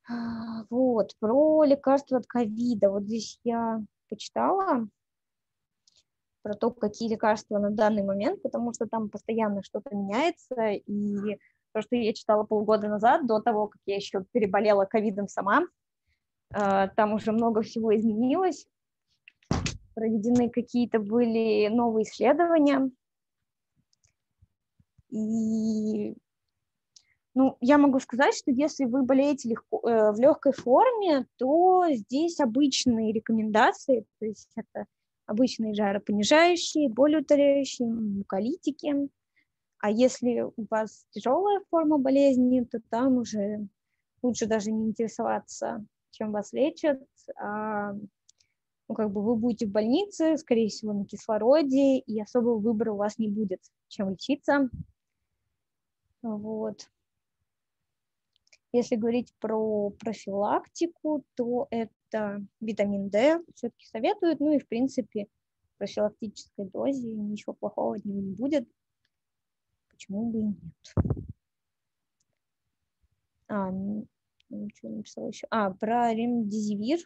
[0.08, 2.90] а, Вот, про лекарства от ковида.
[2.90, 4.88] Вот здесь я почитала,
[6.42, 11.38] про то, какие лекарства на данный момент, потому что там постоянно что-то меняется, и
[11.72, 15.62] то, что я читала полгода назад, до того, как я еще переболела ковидом сама,
[16.54, 18.66] э, там уже много всего изменилось,
[19.94, 22.90] проведены какие-то были новые исследования,
[25.08, 26.14] и
[27.34, 32.38] ну, я могу сказать, что если вы болеете легко, э, в легкой форме, то здесь
[32.38, 34.86] обычные рекомендации, то есть это
[35.26, 39.08] обычные жаропонижающие, болеутоляющие, муколитики.
[39.78, 43.66] А если у вас тяжелая форма болезни, то там уже
[44.22, 47.02] лучше даже не интересоваться, чем вас лечат.
[47.36, 47.94] А,
[48.88, 52.96] ну, как бы вы будете в больнице, скорее всего, на кислороде, и особого выбора у
[52.96, 54.70] вас не будет, чем лечиться.
[56.22, 56.88] Вот.
[58.74, 65.28] Если говорить про профилактику, то это витамин D все-таки советуют, ну и в принципе
[65.62, 68.68] в профилактической дозе ничего плохого от него не будет,
[69.90, 71.24] почему бы и нет.
[73.46, 74.08] А, ну,
[74.74, 75.46] что написала еще?
[75.50, 76.98] А, про ремдизивир,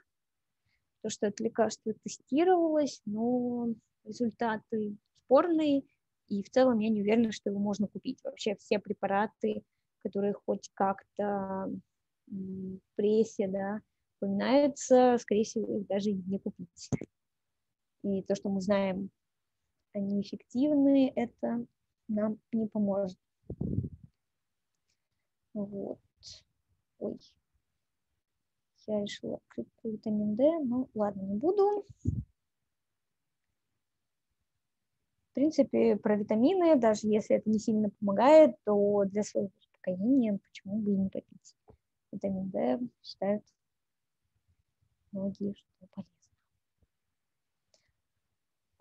[1.03, 3.75] то, что это лекарство тестировалось, но
[4.05, 4.97] результаты
[5.27, 5.83] спорные,
[6.29, 8.25] и в целом я не уверена, что его можно купить.
[8.25, 9.65] Вообще все препараты,
[10.09, 11.71] которые хоть как-то
[12.27, 13.81] в прессе, да,
[14.17, 16.91] упоминаются, скорее всего, их даже не купить.
[18.03, 19.11] И то, что мы знаем,
[19.93, 21.67] они эффективны, это
[22.09, 23.19] нам не поможет.
[25.55, 25.99] Вот.
[26.99, 27.19] Ой.
[28.87, 31.85] Я решила открыть витамин D, ну ладно, не буду.
[35.31, 40.79] В принципе, про витамины, даже если это не сильно помогает, то для своего успокоения почему
[40.79, 41.57] бы и не попить.
[42.13, 43.45] Витамин D считают
[45.13, 46.13] многие, что полезно.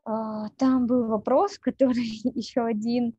[0.06, 2.06] А, там был вопрос, который
[2.36, 3.18] еще один,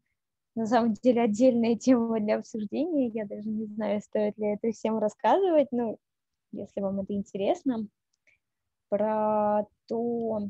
[0.55, 3.09] на самом деле, отдельная тема для обсуждения.
[3.09, 5.97] Я даже не знаю, стоит ли это всем рассказывать, но
[6.53, 7.87] если вам это интересно,
[8.89, 10.49] про то,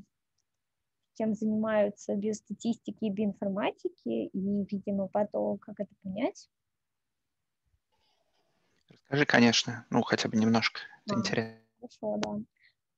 [1.16, 6.48] чем занимаются биостатистики и биоинформатики, и, видимо, по то, как это понять.
[9.08, 11.18] Расскажи, конечно, ну, хотя бы немножко, это а.
[11.18, 11.58] интересно.
[11.80, 12.40] Хорошо, да.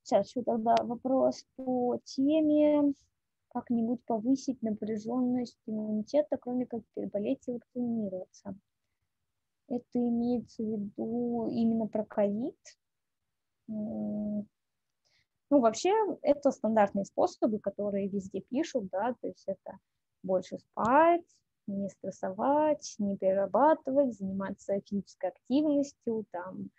[0.02, 2.94] Сейчас еще тогда вопрос по теме
[3.52, 8.56] как-нибудь повысить напряженность иммунитета, кроме как переболеть и вакцинироваться.
[9.68, 12.58] Это имеется в виду именно про ковид.
[13.68, 14.46] Ну,
[15.48, 15.92] вообще,
[16.22, 19.78] это стандартные способы, которые везде пишут, да, то есть это
[20.24, 21.24] больше спать,
[21.70, 26.70] не стрессовать, не перерабатывать, заниматься физической активностью, там,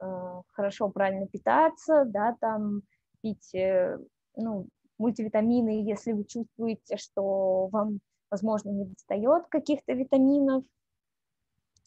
[0.00, 2.82] э, хорошо, правильно питаться, да, там,
[3.22, 3.98] пить, э,
[4.36, 4.68] ну,
[4.98, 8.00] мультивитамины, если вы чувствуете, что вам,
[8.30, 10.64] возможно, не достает каких-то витаминов,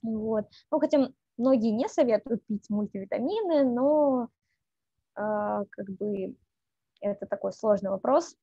[0.02, 0.46] вот.
[0.72, 4.30] Ну, хотя многие не советуют пить мультивитамины, но
[5.16, 6.36] э, как бы
[7.02, 8.36] это такой сложный вопрос,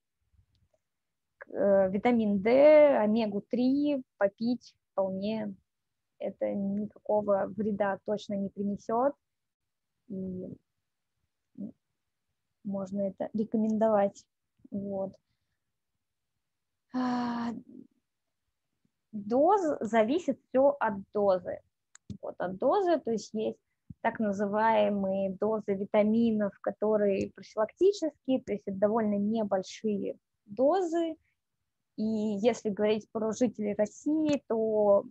[1.48, 5.54] витамин D, омегу-3 попить вполне
[6.18, 9.14] это никакого вреда точно не принесет.
[10.08, 10.46] И
[12.64, 14.24] можно это рекомендовать.
[14.70, 15.12] Вот.
[16.94, 17.52] А,
[19.12, 21.60] доз зависит все от дозы.
[22.22, 23.58] Вот от дозы, то есть есть
[24.00, 31.16] так называемые дозы витаминов, которые профилактические, то есть это довольно небольшие дозы,
[31.96, 35.04] и если говорить про жителей России, то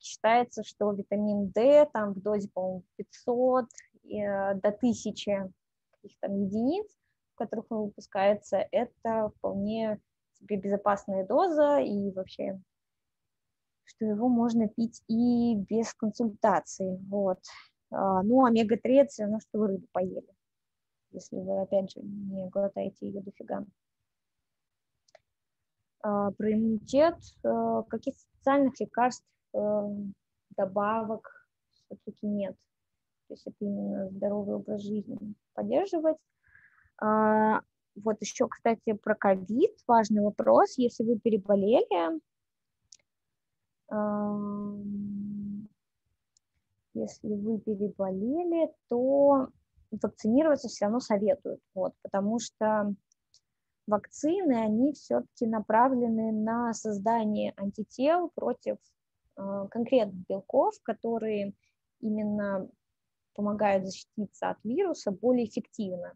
[0.00, 3.64] считается, что витамин D там в дозе, по-моему, 500
[4.04, 5.50] э, до 1000
[5.92, 6.86] каких там единиц,
[7.34, 10.00] в которых он выпускается, это вполне
[10.34, 12.60] себе безопасная доза и вообще,
[13.84, 17.38] что его можно пить и без консультации, вот.
[17.90, 20.28] А, ну, омега-3 это все равно, что вы рыбу поели,
[21.10, 23.64] если вы, опять же, не глотаете ее дофига.
[26.00, 29.88] А, про иммунитет, э, каких-то специальных лекарств, э,
[30.56, 32.56] добавок все-таки нет.
[33.26, 36.16] То есть это именно здоровый образ жизни поддерживать.
[37.00, 37.60] А,
[37.96, 40.78] вот еще, кстати, про ковид важный вопрос.
[40.78, 42.20] Если вы переболели,
[46.94, 49.48] если вы переболели, то
[49.90, 52.94] вакцинироваться все равно советуют, вот, потому что
[53.88, 58.76] вакцины, они все-таки направлены на создание антител против
[59.36, 61.54] э, конкретных белков, которые
[62.00, 62.68] именно
[63.34, 66.14] помогают защититься от вируса более эффективно.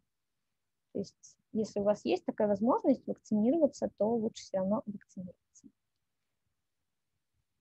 [0.92, 5.68] То есть, если у вас есть такая возможность вакцинироваться, то лучше все равно вакцинироваться.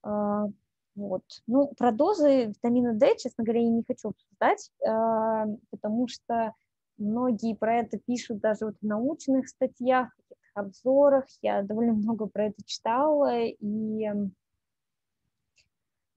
[0.03, 0.47] А,
[0.95, 1.23] вот.
[1.47, 6.53] Ну, про дозы витамина D, честно говоря, я не хочу обсуждать, а, потому что
[7.01, 11.25] Многие про это пишут даже вот в научных статьях, каких-то обзорах.
[11.41, 13.39] Я довольно много про это читала.
[13.39, 14.07] И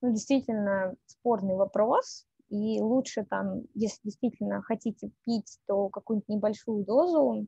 [0.03, 2.27] ну, действительно спорный вопрос.
[2.51, 7.47] И лучше там, если действительно хотите пить, то какую-нибудь небольшую дозу,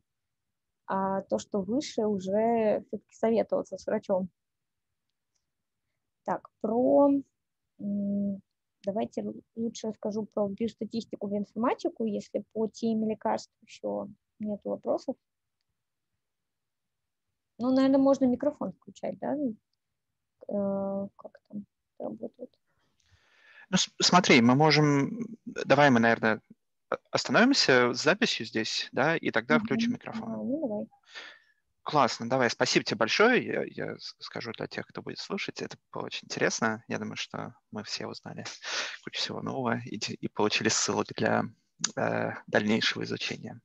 [0.86, 4.30] а то, что выше, уже все-таки советоваться с врачом.
[6.24, 7.10] Так, про
[8.86, 9.24] Давайте
[9.56, 14.06] лучше расскажу про биостатистику, биоинформатику, если по теме лекарств еще
[14.38, 15.16] нет вопросов.
[17.58, 19.34] Ну, наверное, можно микрофон включать, да?
[20.48, 21.66] Э, как там
[21.98, 22.56] работает?
[23.70, 25.36] Ну, смотри, мы можем...
[25.44, 26.40] Давай мы, наверное,
[27.10, 30.30] остановимся с записью здесь, да, и тогда включим микрофон.
[30.30, 30.86] Ну, давай.
[31.86, 33.46] Классно, давай, спасибо тебе большое.
[33.46, 36.82] Я, я скажу для тех, кто будет слушать, это было очень интересно.
[36.88, 38.44] Я думаю, что мы все узнали
[39.04, 41.44] кучу всего нового и, и получили ссылок для
[41.96, 43.60] э, дальнейшего изучения.